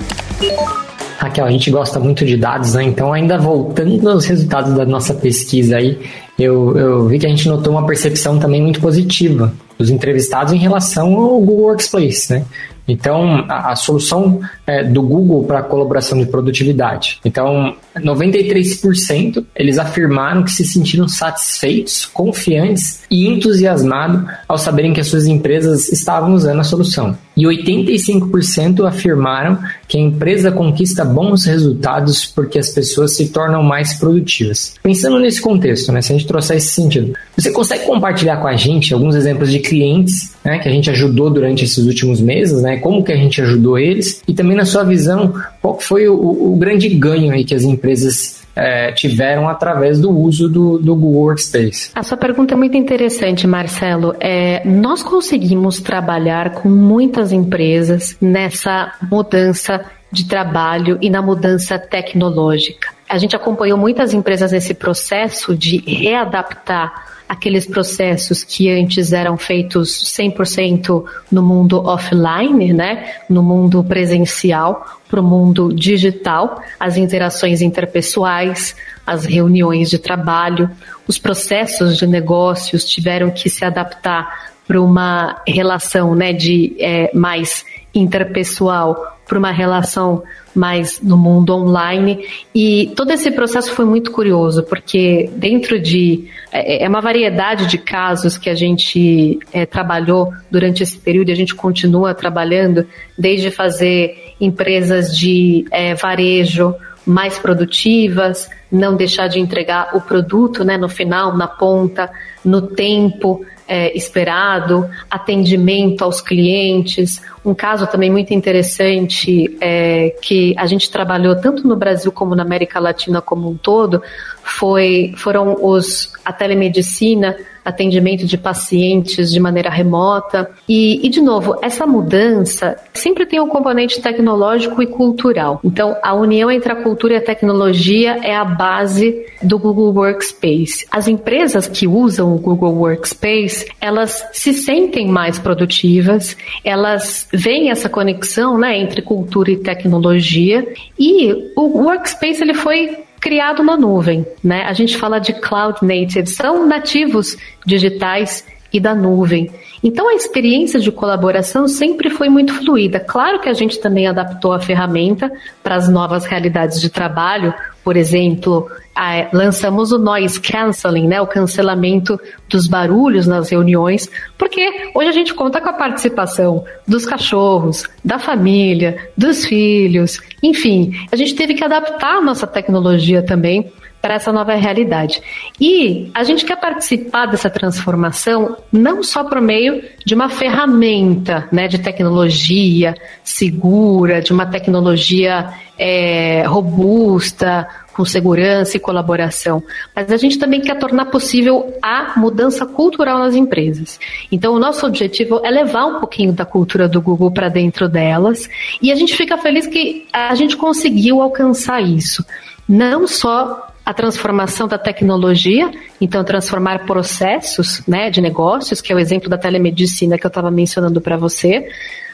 Raquel, 1.20 1.44
a 1.44 1.50
gente 1.50 1.70
gosta 1.70 2.00
muito 2.00 2.24
de 2.24 2.34
dados, 2.34 2.72
né? 2.72 2.82
Então, 2.82 3.12
ainda 3.12 3.36
voltando 3.36 4.08
aos 4.08 4.24
resultados 4.24 4.72
da 4.72 4.86
nossa 4.86 5.12
pesquisa 5.12 5.76
aí, 5.76 5.98
eu, 6.38 6.74
eu 6.78 7.06
vi 7.08 7.18
que 7.18 7.26
a 7.26 7.28
gente 7.28 7.46
notou 7.46 7.74
uma 7.74 7.84
percepção 7.84 8.38
também 8.38 8.62
muito 8.62 8.80
positiva 8.80 9.52
dos 9.78 9.90
entrevistados 9.90 10.54
em 10.54 10.56
relação 10.56 11.14
ao 11.14 11.38
Google 11.38 11.66
Workspace, 11.66 12.32
né? 12.32 12.44
Então, 12.88 13.44
a, 13.50 13.72
a 13.72 13.76
solução 13.76 14.40
é, 14.70 14.84
do 14.84 15.02
Google 15.02 15.42
para 15.42 15.62
colaboração 15.62 16.16
de 16.16 16.26
produtividade. 16.26 17.18
Então, 17.24 17.74
93% 17.96 19.44
eles 19.56 19.78
afirmaram 19.78 20.44
que 20.44 20.52
se 20.52 20.64
sentiram 20.64 21.08
satisfeitos, 21.08 22.06
confiantes 22.06 23.02
e 23.10 23.26
entusiasmados 23.26 24.30
ao 24.46 24.56
saberem 24.56 24.92
que 24.92 25.00
as 25.00 25.08
suas 25.08 25.26
empresas 25.26 25.90
estavam 25.90 26.34
usando 26.34 26.60
a 26.60 26.64
solução. 26.64 27.16
E 27.36 27.44
85% 27.44 28.86
afirmaram 28.86 29.58
que 29.88 29.96
a 29.96 30.00
empresa 30.00 30.52
conquista 30.52 31.04
bons 31.04 31.46
resultados 31.46 32.26
porque 32.26 32.58
as 32.58 32.68
pessoas 32.68 33.16
se 33.16 33.30
tornam 33.30 33.62
mais 33.62 33.94
produtivas. 33.94 34.74
Pensando 34.82 35.18
nesse 35.18 35.40
contexto, 35.40 35.90
né, 35.90 36.02
se 36.02 36.12
a 36.12 36.16
gente 36.16 36.28
trouxer 36.28 36.58
esse 36.58 36.68
sentido, 36.68 37.14
você 37.36 37.50
consegue 37.50 37.86
compartilhar 37.86 38.36
com 38.36 38.46
a 38.46 38.56
gente 38.56 38.92
alguns 38.92 39.14
exemplos 39.14 39.50
de 39.50 39.58
clientes 39.58 40.34
né, 40.44 40.58
que 40.58 40.68
a 40.68 40.72
gente 40.72 40.90
ajudou 40.90 41.30
durante 41.30 41.64
esses 41.64 41.86
últimos 41.86 42.20
meses, 42.20 42.60
né, 42.62 42.76
como 42.76 43.02
que 43.02 43.12
a 43.12 43.16
gente 43.16 43.40
ajudou 43.40 43.78
eles 43.78 44.22
e 44.28 44.34
também 44.34 44.56
na 44.60 44.66
sua 44.66 44.84
visão, 44.84 45.32
qual 45.62 45.80
foi 45.80 46.06
o, 46.06 46.14
o 46.14 46.56
grande 46.56 46.88
ganho 46.90 47.32
aí 47.32 47.44
que 47.44 47.54
as 47.54 47.62
empresas 47.62 48.42
é, 48.54 48.92
tiveram 48.92 49.48
através 49.48 49.98
do 49.98 50.10
uso 50.10 50.48
do, 50.48 50.76
do 50.78 50.94
Google 50.94 51.22
Workspace. 51.22 51.90
A 51.94 52.02
sua 52.02 52.18
pergunta 52.18 52.52
é 52.52 52.56
muito 52.56 52.76
interessante, 52.76 53.46
Marcelo. 53.46 54.14
É, 54.20 54.62
nós 54.66 55.02
conseguimos 55.02 55.80
trabalhar 55.80 56.50
com 56.52 56.68
muitas 56.68 57.32
empresas 57.32 58.16
nessa 58.20 58.92
mudança 59.10 59.82
de 60.12 60.26
trabalho 60.26 60.98
e 61.00 61.08
na 61.08 61.22
mudança 61.22 61.78
tecnológica. 61.78 62.88
A 63.08 63.16
gente 63.16 63.34
acompanhou 63.34 63.78
muitas 63.78 64.12
empresas 64.12 64.52
nesse 64.52 64.74
processo 64.74 65.56
de 65.56 65.78
readaptar 65.78 67.06
aqueles 67.30 67.64
processos 67.64 68.42
que 68.42 68.68
antes 68.68 69.12
eram 69.12 69.38
feitos 69.38 70.02
100% 70.18 71.04
no 71.30 71.40
mundo 71.40 71.80
offline, 71.86 72.72
né, 72.72 73.18
no 73.30 73.40
mundo 73.40 73.84
presencial, 73.84 74.98
para 75.08 75.20
o 75.20 75.22
mundo 75.22 75.72
digital, 75.72 76.60
as 76.78 76.96
interações 76.96 77.62
interpessoais, 77.62 78.74
as 79.06 79.24
reuniões 79.24 79.88
de 79.88 79.96
trabalho, 79.96 80.68
os 81.06 81.18
processos 81.18 81.96
de 81.96 82.04
negócios 82.04 82.84
tiveram 82.84 83.30
que 83.30 83.48
se 83.48 83.64
adaptar 83.64 84.50
para 84.66 84.82
uma 84.82 85.40
relação 85.46 86.16
né, 86.16 86.32
de 86.32 86.74
é, 86.80 87.12
mais 87.14 87.64
interpessoal 87.94 89.18
para 89.26 89.38
uma 89.38 89.52
relação 89.52 90.22
mais 90.54 91.00
no 91.00 91.16
mundo 91.16 91.54
online. 91.54 92.26
E 92.54 92.92
todo 92.96 93.12
esse 93.12 93.30
processo 93.30 93.72
foi 93.72 93.84
muito 93.84 94.10
curioso, 94.10 94.64
porque 94.64 95.30
dentro 95.36 95.78
de. 95.78 96.28
É, 96.52 96.84
é 96.84 96.88
uma 96.88 97.00
variedade 97.00 97.66
de 97.66 97.78
casos 97.78 98.36
que 98.36 98.50
a 98.50 98.54
gente 98.54 99.38
é, 99.52 99.64
trabalhou 99.64 100.32
durante 100.50 100.82
esse 100.82 100.98
período 100.98 101.28
e 101.28 101.32
a 101.32 101.36
gente 101.36 101.54
continua 101.54 102.12
trabalhando, 102.12 102.86
desde 103.16 103.50
fazer 103.50 104.34
empresas 104.40 105.16
de 105.16 105.64
é, 105.70 105.94
varejo 105.94 106.74
mais 107.06 107.38
produtivas, 107.38 108.48
não 108.70 108.96
deixar 108.96 109.28
de 109.28 109.40
entregar 109.40 109.96
o 109.96 110.00
produto 110.00 110.64
né, 110.64 110.76
no 110.76 110.88
final, 110.88 111.36
na 111.36 111.46
ponta, 111.46 112.10
no 112.44 112.62
tempo 112.62 113.44
é, 113.66 113.96
esperado, 113.96 114.88
atendimento 115.08 116.02
aos 116.02 116.20
clientes. 116.20 117.22
Um 117.44 117.54
caso 117.54 117.86
também 117.86 118.10
muito 118.10 118.34
interessante 118.34 119.56
é, 119.60 120.10
que 120.22 120.54
a 120.58 120.66
gente 120.66 120.90
trabalhou 120.90 121.40
tanto 121.40 121.66
no 121.66 121.76
Brasil 121.76 122.12
como 122.12 122.34
na 122.34 122.42
América 122.42 122.78
Latina 122.78 123.20
como 123.20 123.48
um 123.48 123.56
todo 123.56 124.02
foi, 124.42 125.12
foram 125.16 125.56
os, 125.60 126.12
a 126.24 126.32
telemedicina 126.32 127.36
atendimento 127.64 128.26
de 128.26 128.36
pacientes 128.36 129.30
de 129.30 129.40
maneira 129.40 129.70
remota. 129.70 130.50
E, 130.68 131.04
e, 131.06 131.08
de 131.08 131.20
novo, 131.20 131.56
essa 131.62 131.86
mudança 131.86 132.76
sempre 132.92 133.26
tem 133.26 133.40
um 133.40 133.48
componente 133.48 134.00
tecnológico 134.00 134.82
e 134.82 134.86
cultural. 134.86 135.60
Então, 135.64 135.96
a 136.02 136.14
união 136.14 136.50
entre 136.50 136.72
a 136.72 136.76
cultura 136.76 137.14
e 137.14 137.16
a 137.16 137.22
tecnologia 137.22 138.18
é 138.22 138.34
a 138.34 138.44
base 138.44 139.26
do 139.42 139.58
Google 139.58 139.92
Workspace. 139.92 140.86
As 140.90 141.08
empresas 141.08 141.66
que 141.66 141.86
usam 141.86 142.34
o 142.34 142.38
Google 142.38 142.74
Workspace, 142.74 143.66
elas 143.80 144.26
se 144.32 144.52
sentem 144.52 145.08
mais 145.08 145.38
produtivas, 145.38 146.36
elas 146.64 147.28
veem 147.32 147.70
essa 147.70 147.88
conexão 147.88 148.58
né, 148.58 148.78
entre 148.78 149.02
cultura 149.02 149.50
e 149.50 149.56
tecnologia, 149.56 150.66
e 150.98 151.52
o 151.56 151.82
Workspace 151.82 152.42
ele 152.42 152.54
foi 152.54 153.04
criado 153.20 153.62
na 153.62 153.76
nuvem, 153.76 154.26
né? 154.42 154.62
A 154.64 154.72
gente 154.72 154.96
fala 154.96 155.18
de 155.18 155.34
cloud 155.34 155.78
native, 155.82 156.26
são 156.26 156.66
nativos 156.66 157.36
digitais 157.66 158.46
e 158.72 158.78
da 158.78 158.94
nuvem. 158.94 159.50
Então 159.82 160.08
a 160.08 160.14
experiência 160.14 160.78
de 160.78 160.92
colaboração 160.92 161.66
sempre 161.66 162.10
foi 162.10 162.28
muito 162.28 162.52
fluida. 162.54 163.00
Claro 163.00 163.40
que 163.40 163.48
a 163.48 163.54
gente 163.54 163.78
também 163.80 164.06
adaptou 164.06 164.52
a 164.52 164.60
ferramenta 164.60 165.30
para 165.62 165.74
as 165.74 165.88
novas 165.88 166.24
realidades 166.24 166.80
de 166.80 166.90
trabalho, 166.90 167.54
por 167.82 167.96
exemplo, 167.96 168.70
a, 168.94 169.28
lançamos 169.32 169.90
o 169.90 169.98
noise 169.98 170.38
canceling, 170.38 171.08
né, 171.08 171.20
o 171.20 171.26
cancelamento 171.26 172.20
dos 172.48 172.66
barulhos 172.66 173.26
nas 173.26 173.48
reuniões, 173.48 174.10
porque 174.36 174.90
hoje 174.94 175.08
a 175.08 175.12
gente 175.12 175.32
conta 175.32 175.60
com 175.60 175.70
a 175.70 175.72
participação 175.72 176.64
dos 176.86 177.06
cachorros, 177.06 177.88
da 178.04 178.18
família, 178.18 179.10
dos 179.16 179.46
filhos, 179.46 180.20
enfim, 180.42 180.92
a 181.10 181.16
gente 181.16 181.34
teve 181.34 181.54
que 181.54 181.64
adaptar 181.64 182.18
a 182.18 182.20
nossa 182.20 182.46
tecnologia 182.46 183.22
também 183.22 183.72
para 184.00 184.14
essa 184.14 184.32
nova 184.32 184.54
realidade. 184.54 185.22
E 185.60 186.10
a 186.14 186.24
gente 186.24 186.44
quer 186.44 186.56
participar 186.56 187.26
dessa 187.26 187.50
transformação 187.50 188.56
não 188.72 189.02
só 189.02 189.24
por 189.24 189.40
meio 189.40 189.82
de 190.04 190.14
uma 190.14 190.28
ferramenta 190.28 191.48
né, 191.52 191.68
de 191.68 191.78
tecnologia 191.78 192.94
segura, 193.22 194.20
de 194.20 194.32
uma 194.32 194.46
tecnologia 194.46 195.52
é, 195.78 196.42
robusta, 196.46 197.66
com 197.92 198.04
segurança 198.04 198.76
e 198.76 198.80
colaboração, 198.80 199.62
mas 199.94 200.10
a 200.10 200.16
gente 200.16 200.38
também 200.38 200.60
quer 200.60 200.78
tornar 200.78 201.06
possível 201.06 201.74
a 201.82 202.18
mudança 202.18 202.64
cultural 202.64 203.18
nas 203.18 203.34
empresas. 203.34 203.98
Então, 204.32 204.54
o 204.54 204.58
nosso 204.58 204.86
objetivo 204.86 205.40
é 205.44 205.50
levar 205.50 205.84
um 205.86 206.00
pouquinho 206.00 206.32
da 206.32 206.46
cultura 206.46 206.88
do 206.88 207.00
Google 207.00 207.30
para 207.30 207.48
dentro 207.48 207.88
delas 207.88 208.48
e 208.80 208.90
a 208.90 208.94
gente 208.94 209.14
fica 209.14 209.36
feliz 209.36 209.66
que 209.66 210.06
a 210.12 210.34
gente 210.34 210.56
conseguiu 210.56 211.20
alcançar 211.20 211.82
isso. 211.82 212.24
Não 212.66 213.06
só 213.06 213.69
a 213.84 213.94
transformação 213.94 214.68
da 214.68 214.78
tecnologia, 214.78 215.70
então 216.00 216.22
transformar 216.22 216.86
processos 216.86 217.82
né, 217.86 218.10
de 218.10 218.20
negócios, 218.20 218.80
que 218.80 218.92
é 218.92 218.96
o 218.96 218.98
exemplo 218.98 219.28
da 219.28 219.38
telemedicina 219.38 220.18
que 220.18 220.26
eu 220.26 220.28
estava 220.28 220.50
mencionando 220.50 221.00
para 221.00 221.16
você, 221.16 221.68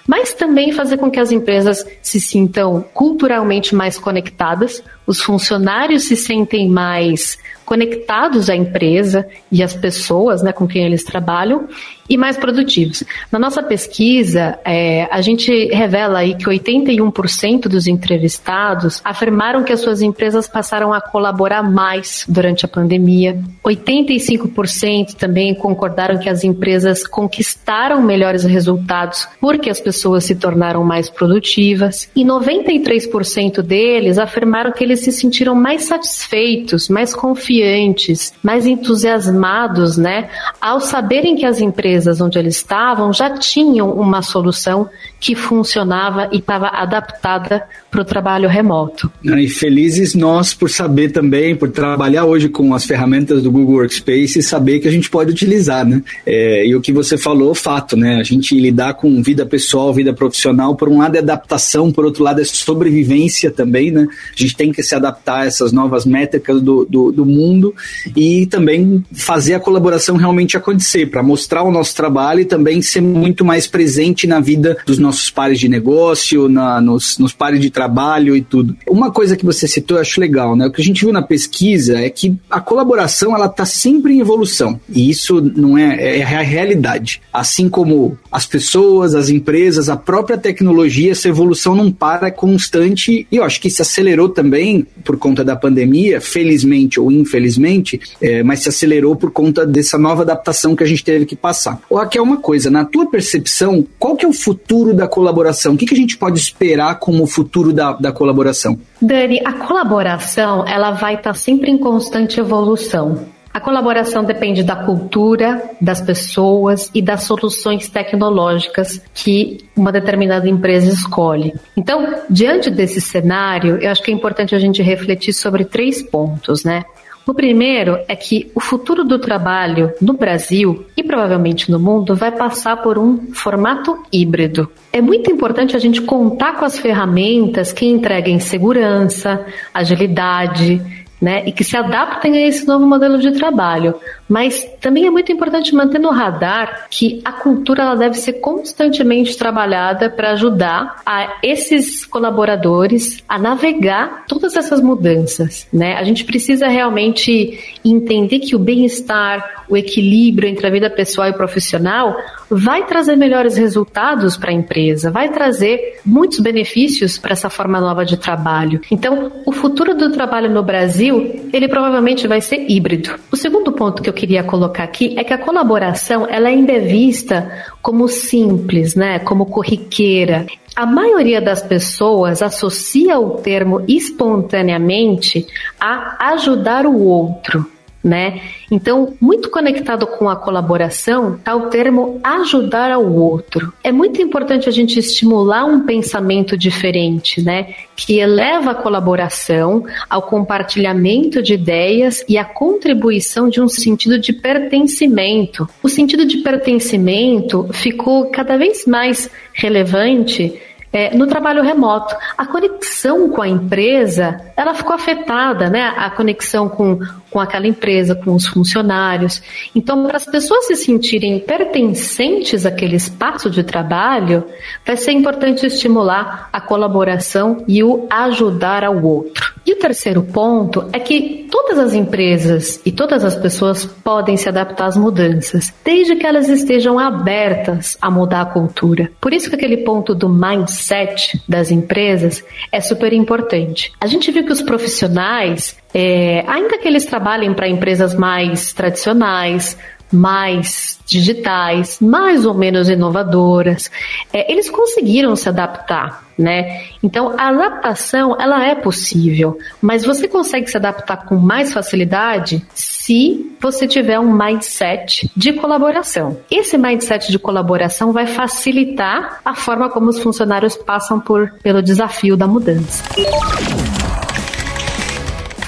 mas 0.07 0.33
também 0.33 0.73
fazer 0.73 0.99
com 0.99 1.11
que 1.11 1.19
as 1.19 1.33
empresas 1.33 1.85
se 2.01 2.21
sintam 2.21 2.85
culturalmente 2.95 3.75
mais 3.75 3.99
conectadas, 3.99 4.83
os 5.07 5.21
funcionários 5.21 6.05
se 6.05 6.17
sentem 6.17 6.69
mais 6.69 7.37
conectados 7.65 8.49
à 8.49 8.55
empresa 8.55 9.27
e 9.51 9.63
às 9.63 9.75
pessoas 9.75 10.43
né, 10.43 10.53
com 10.53 10.67
quem 10.67 10.85
eles 10.85 11.03
trabalham 11.03 11.69
e 12.09 12.17
mais 12.17 12.37
produtivos. 12.37 13.03
Na 13.31 13.39
nossa 13.39 13.63
pesquisa, 13.63 14.59
é, 14.65 15.09
a 15.11 15.21
gente 15.21 15.67
revela 15.67 16.21
aí 16.21 16.35
que 16.35 16.45
81% 16.45 17.63
dos 17.63 17.87
entrevistados 17.87 19.01
afirmaram 19.05 19.65
que 19.65 19.73
as 19.73 19.81
suas 19.81 20.03
empresas 20.03 20.47
passaram 20.47 20.93
a 20.93 21.01
colaborar 21.01 21.63
mais 21.63 22.25
durante 22.29 22.65
a 22.65 22.69
pandemia. 22.69 23.39
85% 23.65 25.15
também 25.15 25.55
concordaram 25.55 26.19
que 26.19 26.29
as 26.29 26.45
empresas 26.45 27.07
conquistaram 27.07 28.03
melhores 28.03 28.45
resultados 28.45 29.29
porque 29.41 29.71
as 29.71 29.81
pessoas 29.81 30.25
se 30.25 30.35
tornaram 30.35 30.85
mais 30.85 31.11
produtivas. 31.11 32.09
E 32.15 32.25
93% 32.25 33.63
deles 33.63 34.19
afirmaram 34.19 34.73
que 34.73 34.85
eles 34.85 35.01
se 35.01 35.13
sentiram 35.13 35.55
mais 35.55 35.85
satisfeitos, 35.85 36.89
mais 36.89 37.15
confiantes, 37.15 38.33
mais 38.43 38.67
entusiasmados, 38.67 39.97
né, 39.97 40.29
ao 40.61 40.81
saberem 40.81 41.37
que 41.37 41.45
as 41.45 41.61
empresas 41.61 41.96
empresas 41.97 42.21
onde 42.21 42.39
eles 42.39 42.57
estavam 42.57 43.13
já 43.13 43.31
tinham 43.31 43.91
uma 43.91 44.21
solução 44.21 44.89
que 45.19 45.35
funcionava 45.35 46.29
e 46.33 46.39
estava 46.39 46.69
adaptada 46.69 47.65
para 47.91 48.01
o 48.01 48.05
trabalho 48.05 48.49
remoto. 48.49 49.11
E 49.25 49.49
felizes 49.49 50.15
nós 50.15 50.53
por 50.53 50.69
saber 50.69 51.11
também, 51.11 51.57
por 51.57 51.71
trabalhar 51.71 52.25
hoje 52.25 52.49
com 52.49 52.75
as 52.75 52.85
ferramentas 52.85 53.43
do 53.43 53.51
Google 53.51 53.77
Workspace 53.77 54.39
e 54.39 54.43
saber 54.43 54.81
que 54.81 54.89
a 54.89 54.91
gente 54.91 55.09
pode 55.11 55.31
utilizar, 55.31 55.87
né? 55.87 56.03
É, 56.25 56.67
e 56.67 56.75
o 56.75 56.81
que 56.81 56.93
você 56.93 57.17
falou, 57.17 57.55
fato, 57.55 57.97
né? 57.97 58.17
A 58.17 58.23
gente 58.23 58.59
lidar 58.59 58.95
com 58.95 59.23
vida 59.23 59.47
pessoal, 59.47 59.93
vida 59.93 60.13
profissional, 60.13 60.77
por 60.77 60.89
um 60.89 60.99
lado 60.99 61.17
é 61.17 61.19
adaptação, 61.19 61.91
por 61.91 62.05
outro 62.05 62.23
lado 62.23 62.41
é 62.41 62.45
sobrevivência 62.45 63.51
também, 63.51 63.91
né? 63.91 64.07
A 64.37 64.41
gente 64.41 64.57
tem 64.57 64.71
que 64.71 64.83
se 64.83 64.95
adaptar 64.95 65.43
a 65.43 65.47
essas 65.47 65.73
novas 65.73 66.05
métricas 66.05 66.61
do, 66.61 66.85
do, 66.85 67.11
do 67.11 67.25
mundo 67.25 67.75
e 68.15 68.47
também 68.47 69.05
fazer 69.13 69.55
a 69.55 69.61
colaboração 69.61 70.17
realmente 70.17 70.57
acontecer, 70.57 71.07
para 71.07 71.23
mostrar 71.23 71.63
o 71.63 71.71
nosso 71.71 71.95
trabalho 71.97 72.41
e 72.41 72.45
também 72.45 72.83
ser 72.83 73.01
muito 73.01 73.45
mais 73.45 73.67
presente 73.67 74.27
na 74.27 74.41
vida 74.41 74.77
dos 74.87 74.99
nossos 75.07 75.31
pares 75.31 75.59
de 75.59 75.69
negócio, 75.69 76.49
na, 76.49 76.81
nos, 76.81 77.19
nos 77.19 77.33
pares 77.33 77.61
de 77.61 77.71
trabalho 77.71 78.37
e 78.37 78.43
tudo. 78.43 78.77
Uma 78.89 79.11
coisa 79.11 79.37
que 79.37 79.45
você 79.45 79.67
citou 79.67 79.97
eu 79.97 80.03
acho 80.03 80.21
legal, 80.21 80.55
né? 80.57 80.67
O 80.67 80.73
que 80.73 80.81
a 80.81 80.85
gente 80.85 81.05
viu 81.05 81.13
na 81.13 81.23
pesquisa 81.23 81.99
é 81.99 82.11
que 82.11 82.37
a 82.51 82.61
colaboração 82.61 83.35
ela 83.35 83.47
está 83.47 83.65
sempre 83.65 84.15
em 84.15 84.21
evolução 84.21 84.79
e 84.89 85.09
isso 85.09 85.41
não 85.41 85.79
é, 85.79 86.19
é 86.19 86.23
a 86.23 86.43
realidade. 86.43 87.21
Assim 87.33 87.69
como 87.69 88.19
as 88.31 88.47
pessoas, 88.47 89.15
as 89.15 89.29
empresas, 89.29 89.89
a 89.89 89.97
própria 89.97 90.37
tecnologia, 90.37 91.13
essa 91.13 91.29
evolução 91.29 91.75
não 91.75 91.91
para, 91.91 92.29
é 92.29 92.31
constante 92.31 93.27
e 93.31 93.37
eu 93.37 93.45
acho 93.45 93.61
que 93.61 93.71
se 93.71 93.83
acelerou 93.83 94.29
também 94.29 94.87
por 95.05 95.17
conta 95.17 95.45
da 95.45 95.57
pandemia, 95.57 96.21
felizmente 96.21 97.01
ou 97.01 97.11
infelizmente, 97.11 98.01
é, 98.21 98.43
mas 98.43 98.61
se 98.61 98.69
acelerou 98.69 99.17
por 99.17 99.31
conta 99.31 99.67
dessa 99.67 99.97
nova 99.97 100.23
adaptação 100.23 100.75
que 100.75 100.83
a 100.83 100.87
gente 100.87 101.05
teve 101.05 101.25
que 101.25 101.37
passar. 101.37 101.81
Aqui 101.97 102.19
é 102.19 102.23
uma 102.23 102.37
coisa, 102.37 102.71
na 102.71 102.85
tua 102.85 103.07
percepção, 103.07 103.87
qual 103.99 104.17
que 104.17 104.25
é 104.25 104.29
o 104.29 104.33
futuro 104.33 104.95
da 104.97 105.07
colaboração? 105.07 105.75
O 105.75 105.77
que, 105.77 105.87
que 105.87 105.95
a 105.95 105.99
gente 105.99 106.17
pode 106.17 106.39
esperar 106.39 106.99
como 106.99 107.27
futuro 107.27 107.73
da, 107.73 107.93
da 107.93 108.13
colaboração? 108.13 108.79
Dani, 109.01 109.41
a 109.45 109.53
colaboração 109.53 110.65
ela 110.67 110.91
vai 110.91 111.15
estar 111.15 111.33
tá 111.33 111.35
sempre 111.35 111.71
em 111.71 111.79
constante 111.79 112.41
evolução. 112.41 113.27
A 113.57 113.61
colaboração 113.61 114.23
depende 114.23 114.63
da 114.63 114.77
cultura, 114.77 115.71
das 115.81 115.99
pessoas 116.03 116.91
e 116.95 117.01
das 117.01 117.23
soluções 117.23 117.89
tecnológicas 117.89 119.01
que 119.15 119.65
uma 119.75 119.91
determinada 119.91 120.47
empresa 120.47 120.93
escolhe. 120.93 121.55
Então, 121.75 122.17
diante 122.29 122.69
desse 122.69 123.01
cenário, 123.01 123.79
eu 123.79 123.91
acho 123.91 124.03
que 124.03 124.11
é 124.11 124.15
importante 124.15 124.55
a 124.55 124.59
gente 124.59 124.83
refletir 124.83 125.33
sobre 125.33 125.65
três 125.65 126.03
pontos, 126.03 126.65
né? 126.65 126.85
O 127.27 127.35
primeiro 127.35 127.99
é 128.07 128.15
que 128.15 128.53
o 128.55 128.61
futuro 128.61 129.03
do 129.03 129.19
trabalho 129.19 129.93
no 130.01 130.13
Brasil 130.13 130.87
e 130.97 131.03
provavelmente 131.03 131.73
no 131.73 131.79
mundo 131.81 132.15
vai 132.15 132.31
passar 132.31 132.77
por 132.77 132.97
um 132.99 133.33
formato 133.33 134.01
híbrido. 134.13 134.71
É 134.93 135.01
muito 135.01 135.29
importante 135.29 135.75
a 135.75 135.79
gente 135.81 136.01
contar 136.01 136.57
com 136.57 136.65
as 136.65 136.79
ferramentas 136.79 137.73
que 137.73 137.85
entreguem 137.85 138.39
segurança, 138.39 139.45
agilidade, 139.75 140.81
né, 141.21 141.43
e 141.47 141.53
que 141.53 141.65
se 141.65 141.77
adaptem 141.77 142.37
a 142.37 142.47
esse 142.47 142.65
novo 142.65 142.87
modelo 142.87 143.19
de 143.19 143.33
trabalho. 143.33 143.95
Mas 144.29 144.67
também 144.81 145.07
é 145.07 145.11
muito 145.11 145.31
importante 145.31 145.75
manter 145.75 145.99
no 145.99 146.11
radar 146.11 146.87
que 146.91 147.21
a 147.25 147.33
cultura 147.33 147.83
ela 147.83 147.95
deve 147.95 148.15
ser 148.15 148.35
constantemente 148.35 149.37
trabalhada 149.37 150.11
para 150.11 150.33
ajudar 150.33 151.03
a 151.07 151.39
esses 151.43 152.05
colaboradores 152.05 153.23
a 153.29 153.39
navegar 153.39 154.25
todas 154.27 154.57
essas 154.57 154.81
mudanças. 154.81 155.67
Né? 155.73 155.95
A 155.95 156.05
gente 156.05 156.25
precisa 156.25 156.67
realmente 156.69 157.59
entender 157.85 158.41
que 158.41 158.57
o 158.57 158.59
bem-estar, 158.59 159.65
o 159.69 159.77
equilíbrio 159.77 160.49
entre 160.49 160.67
a 160.67 160.71
vida 160.71 160.91
pessoal 160.91 161.29
e 161.29 161.33
profissional 161.33 162.17
vai 162.51 162.87
trazer 162.87 163.17
melhores 163.17 163.57
resultados 163.57 164.37
para 164.37 164.51
a 164.51 164.55
empresa, 164.55 165.11
vai 165.11 165.31
trazer 165.31 166.01
muitos 166.05 166.39
benefícios 166.41 167.19
para 167.19 167.33
essa 167.33 167.51
forma 167.51 167.81
nova 167.81 168.05
de 168.05 168.17
trabalho. 168.17 168.81
Então, 168.91 169.33
o 169.45 169.53
futuro 169.53 169.95
do 169.95 170.11
trabalho 170.11 170.51
no 170.51 170.63
Brasil 170.63 171.49
ele 171.53 171.69
provavelmente 171.69 172.27
vai 172.27 172.41
ser 172.41 172.67
híbrido. 172.69 173.15
O 173.31 173.37
segundo 173.37 173.73
ponto 173.73 174.03
que 174.03 174.09
eu 174.09 174.15
queria 174.17 174.43
colocar 174.43 174.83
aqui 174.83 175.15
é 175.17 175.23
que 175.23 175.33
a 175.33 175.39
colaboração 175.39 176.27
ela 176.29 176.49
ainda 176.49 176.73
é 176.73 176.81
vista 176.81 177.65
como 177.81 178.09
simples, 178.09 178.97
né, 178.97 179.21
como 179.21 179.47
corriqueira. 179.47 180.47
A 180.75 180.85
maioria 180.85 181.41
das 181.41 181.63
pessoas 181.63 182.43
associa 182.43 183.19
o 183.19 183.37
termo 183.37 183.85
espontaneamente 183.87 185.47
a 185.79 186.33
ajudar 186.33 186.87
o 186.87 186.99
outro 186.99 187.65
né? 188.07 188.41
Então, 188.71 189.15
muito 189.21 189.49
conectado 189.51 190.07
com 190.07 190.29
a 190.29 190.37
colaboração 190.37 191.35
está 191.37 191.55
o 191.55 191.69
termo 191.69 192.21
ajudar 192.23 192.91
ao 192.91 193.05
outro. 193.05 193.73
É 193.83 193.93
muito 193.93 194.21
importante 194.21 194.69
a 194.69 194.73
gente 194.73 194.99
estimular 194.99 195.65
um 195.65 195.81
pensamento 195.81 196.57
diferente, 196.57 197.43
né? 197.43 197.75
Que 197.95 198.19
eleva 198.19 198.73
a 198.73 198.75
colaboração 198.75 199.85
ao 200.11 200.23
compartilhamento 200.23 201.43
de 201.43 201.55
ideias 201.55 202.25
e 202.29 202.37
a 202.37 202.45
contribuição 202.45 203.49
de 203.49 203.61
um 203.61 203.69
sentido 203.69 204.19
de 204.19 204.33
pertencimento. 204.33 205.69
O 205.83 205.89
sentido 205.89 206.25
de 206.25 206.39
pertencimento 206.39 207.69
ficou 207.73 208.31
cada 208.31 208.57
vez 208.57 208.87
mais 208.87 209.31
relevante 209.53 210.61
é, 210.97 211.15
no 211.15 211.27
trabalho 211.27 211.63
remoto. 211.63 212.17
A 212.39 212.47
conexão 212.47 213.29
com 213.29 213.43
a 213.43 213.49
empresa, 213.49 214.41
ela 214.57 214.75
ficou 214.75 214.95
afetada, 214.95 215.69
né? 215.69 215.93
A 215.97 216.09
conexão 216.09 216.71
com, 216.71 216.99
com 217.31 217.41
aquela 217.41 217.67
empresa, 217.67 218.15
com 218.15 218.35
os 218.35 218.47
funcionários. 218.47 219.43
Então, 219.75 220.07
para 220.07 220.17
as 220.17 220.27
pessoas 220.27 220.67
se 220.67 220.77
sentirem 220.77 221.39
pertencentes 221.41 222.65
àquele 222.65 222.97
espaço 222.97 223.51
de 223.51 223.63
trabalho, 223.63 224.45
vai 224.85 224.97
ser 224.97 225.13
importante 225.13 225.67
estimular 225.67 226.49
a 226.53 226.61
colaboração 226.61 227.65
e 227.69 227.83
o 227.83 228.07
ajudar 228.11 228.85
ao 228.85 229.03
outro. 229.03 229.55
E 229.67 229.73
o 229.73 229.77
terceiro 229.77 230.23
ponto 230.23 230.89
é 230.93 231.01
que 231.01 231.49
todas 231.51 231.79
as 231.79 231.93
empresas 231.93 232.81
e 232.87 232.93
todas 232.93 233.25
as 233.25 233.35
pessoas 233.35 233.85
podem 233.85 234.37
se 234.37 234.49
adaptar 234.49 234.87
às 234.87 234.97
mudanças, 234.97 235.75
desde 235.85 236.15
que 236.15 236.25
elas 236.25 236.49
estejam 236.49 237.01
abertas 237.01 237.99
a 238.01 238.09
mudar 238.09 238.43
a 238.43 238.47
cultura. 238.47 239.11
Por 239.21 239.33
isso 239.33 239.51
que 239.51 239.57
aquele 239.57 239.79
ponto 239.79 240.15
do 240.15 240.29
mindset 240.29 241.43
das 241.49 241.73
empresas 241.73 242.45
é 242.71 242.81
super 242.81 243.13
importante. 243.13 243.93
A 244.01 244.07
gente 244.07 244.31
viu 244.31 244.45
que 244.45 244.53
os 244.53 244.63
profissionais, 244.63 245.77
é, 245.99 246.45
ainda 246.47 246.77
que 246.77 246.87
eles 246.87 247.07
trabalhem 247.07 247.55
para 247.55 247.67
empresas 247.67 248.15
mais 248.15 248.75
tradicionais, 248.75 249.79
mais 250.13 251.01
digitais, 251.07 251.99
mais 252.03 252.45
ou 252.45 252.53
menos 252.53 252.91
inovadoras, 252.91 253.91
é, 254.31 254.53
eles 254.53 254.69
conseguiram 254.69 255.35
se 255.35 255.49
adaptar, 255.49 256.23
né? 256.37 256.83
Então 257.03 257.35
a 257.39 257.49
adaptação 257.49 258.37
ela 258.39 258.63
é 258.63 258.75
possível, 258.75 259.59
mas 259.81 260.05
você 260.05 260.29
consegue 260.29 260.71
se 260.71 260.77
adaptar 260.77 261.25
com 261.25 261.37
mais 261.37 261.73
facilidade 261.73 262.63
se 262.75 263.57
você 263.59 263.87
tiver 263.87 264.21
um 264.21 264.31
mindset 264.31 265.31
de 265.35 265.55
colaboração. 265.55 266.37
Esse 266.51 266.77
mindset 266.77 267.33
de 267.33 267.39
colaboração 267.39 268.13
vai 268.13 268.27
facilitar 268.27 269.41
a 269.43 269.55
forma 269.55 269.89
como 269.89 270.11
os 270.11 270.19
funcionários 270.19 270.77
passam 270.77 271.19
por 271.19 271.55
pelo 271.63 271.81
desafio 271.81 272.37
da 272.37 272.47
mudança. 272.47 273.03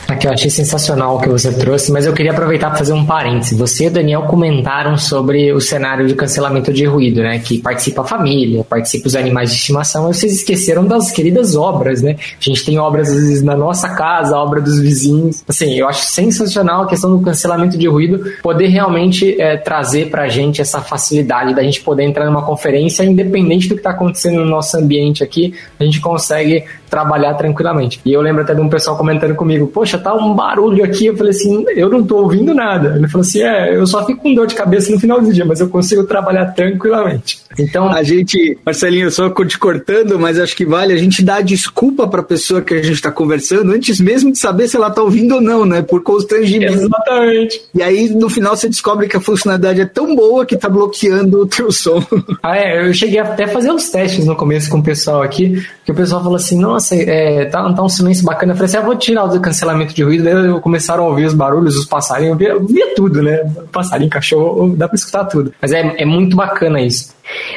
Aqui 0.08 0.26
eu 0.26 0.32
achei 0.32 0.48
sensacional 0.48 1.16
o 1.16 1.20
que 1.20 1.28
você 1.28 1.52
trouxe, 1.52 1.92
mas 1.92 2.06
eu 2.06 2.14
queria 2.14 2.32
aproveitar 2.32 2.70
para 2.70 2.78
fazer 2.78 2.94
um 2.94 3.04
parêntese. 3.04 3.54
Você 3.54 3.88
e 3.88 3.90
Daniel 3.90 4.22
comentaram 4.22 4.96
sobre 4.96 5.52
o 5.52 5.60
cenário 5.60 6.08
de 6.08 6.14
cancelamento 6.14 6.72
de 6.72 6.86
ruído, 6.86 7.20
né? 7.20 7.38
Que 7.40 7.58
participa 7.58 8.00
a 8.00 8.04
família, 8.06 8.64
participa 8.64 9.06
os 9.06 9.14
animais 9.14 9.50
de 9.50 9.56
estimação, 9.56 10.08
e 10.08 10.14
vocês 10.14 10.32
esqueceram 10.32 10.86
das 10.86 11.10
queridas 11.10 11.54
obras, 11.54 12.00
né? 12.00 12.16
A 12.18 12.42
gente 12.42 12.64
tem 12.64 12.78
obras, 12.78 13.10
às 13.10 13.16
vezes, 13.16 13.42
na 13.42 13.54
nossa 13.54 13.90
casa, 13.90 14.34
obra 14.34 14.62
dos 14.62 14.80
vizinhos. 14.80 15.44
Assim, 15.46 15.78
eu 15.78 15.86
acho 15.86 16.06
sensacional 16.06 16.84
a 16.84 16.86
questão 16.86 17.14
do 17.14 17.22
cancelamento 17.22 17.76
de 17.76 17.86
ruído, 17.86 18.32
poder 18.42 18.68
realmente 18.68 19.38
é, 19.38 19.58
trazer 19.58 20.08
para 20.08 20.22
a 20.22 20.28
gente 20.28 20.62
essa 20.62 20.80
facilidade 20.80 21.54
da 21.54 21.62
gente 21.62 21.82
poder 21.82 22.04
entrar 22.04 22.24
numa 22.24 22.46
conferência, 22.46 23.04
independente 23.04 23.68
do 23.68 23.74
que 23.74 23.80
está 23.80 23.90
acontecendo 23.90 24.40
no 24.40 24.46
nosso 24.46 24.74
ambiente 24.74 25.22
aqui, 25.22 25.52
a 25.78 25.84
gente 25.84 26.00
consegue 26.00 26.64
trabalhar 26.88 27.34
tranquilamente. 27.34 28.00
E 28.04 28.12
eu 28.12 28.20
lembro 28.20 28.42
até 28.42 28.54
de 28.54 28.60
um 28.60 28.68
pessoal 28.68 28.96
comentando 28.96 29.34
comigo, 29.34 29.66
poxa, 29.66 29.98
tá 29.98 30.14
um 30.14 30.34
barulho 30.34 30.84
aqui. 30.84 31.06
Eu 31.06 31.16
falei 31.16 31.30
assim, 31.30 31.64
eu 31.68 31.88
não 31.88 32.02
tô 32.02 32.18
ouvindo 32.18 32.54
nada. 32.54 32.94
Ele 32.96 33.08
falou 33.08 33.22
assim, 33.22 33.42
é, 33.42 33.76
eu 33.76 33.86
só 33.86 34.04
fico 34.04 34.22
com 34.22 34.34
dor 34.34 34.46
de 34.46 34.54
cabeça 34.54 34.90
no 34.90 35.00
final 35.00 35.20
do 35.20 35.32
dia, 35.32 35.44
mas 35.44 35.60
eu 35.60 35.68
consigo 35.68 36.04
trabalhar 36.04 36.46
tranquilamente. 36.46 37.40
Então, 37.58 37.88
a 37.88 38.02
gente, 38.02 38.58
Marcelinho, 38.64 39.10
só 39.10 39.28
te 39.44 39.58
cortando, 39.58 40.18
mas 40.18 40.38
acho 40.38 40.56
que 40.56 40.64
vale 40.64 40.92
a 40.92 40.96
gente 40.96 41.22
dar 41.22 41.42
desculpa 41.42 42.06
para 42.06 42.20
a 42.20 42.24
pessoa 42.24 42.60
que 42.60 42.74
a 42.74 42.82
gente 42.82 42.94
está 42.94 43.10
conversando 43.10 43.72
antes 43.72 44.00
mesmo 44.00 44.32
de 44.32 44.38
saber 44.38 44.68
se 44.68 44.76
ela 44.76 44.90
tá 44.90 45.02
ouvindo 45.02 45.36
ou 45.36 45.40
não, 45.40 45.64
né? 45.64 45.82
Por 45.82 46.02
constrangimento. 46.02 46.74
Exatamente. 46.74 47.62
E 47.74 47.82
aí, 47.82 48.10
no 48.10 48.28
final, 48.28 48.56
você 48.56 48.68
descobre 48.68 49.08
que 49.08 49.16
a 49.16 49.20
funcionalidade 49.20 49.80
é 49.80 49.86
tão 49.86 50.14
boa 50.14 50.44
que 50.44 50.56
tá 50.56 50.68
bloqueando 50.68 51.42
o 51.42 51.46
teu 51.46 51.72
som. 51.72 52.02
Ah, 52.42 52.56
é, 52.56 52.88
eu 52.88 52.94
cheguei 52.94 53.18
até 53.18 53.44
a 53.44 53.48
fazer 53.48 53.70
uns 53.70 53.90
testes 53.90 54.24
no 54.24 54.36
começo 54.36 54.70
com 54.70 54.78
o 54.78 54.82
pessoal 54.82 55.22
aqui, 55.22 55.62
que 55.84 55.92
o 55.92 55.94
pessoal 55.94 56.22
falou 56.22 56.36
assim, 56.36 56.58
nossa, 56.78 56.94
é, 56.94 57.44
tá, 57.46 57.72
tá 57.72 57.82
um 57.82 57.88
silêncio 57.88 58.24
bacana. 58.24 58.52
Eu 58.52 58.56
falei 58.56 58.66
assim, 58.66 58.76
ah, 58.76 58.82
vou 58.82 58.96
tirar 58.96 59.24
o 59.24 59.40
cancelamento 59.40 59.92
de 59.92 60.02
ruído. 60.02 60.24
Daí 60.24 60.60
começaram 60.60 61.04
a 61.04 61.08
ouvir 61.08 61.26
os 61.26 61.34
barulhos, 61.34 61.76
os 61.76 61.84
passarinhos, 61.84 62.32
eu 62.32 62.36
via, 62.36 62.48
eu 62.50 62.64
via 62.64 62.94
tudo, 62.94 63.20
né? 63.20 63.38
Passarinho, 63.72 64.08
cachorro, 64.08 64.74
dá 64.76 64.86
para 64.86 64.94
escutar 64.94 65.24
tudo. 65.24 65.52
Mas 65.60 65.72
é, 65.72 66.02
é 66.02 66.04
muito 66.04 66.36
bacana 66.36 66.80
isso. 66.80 67.16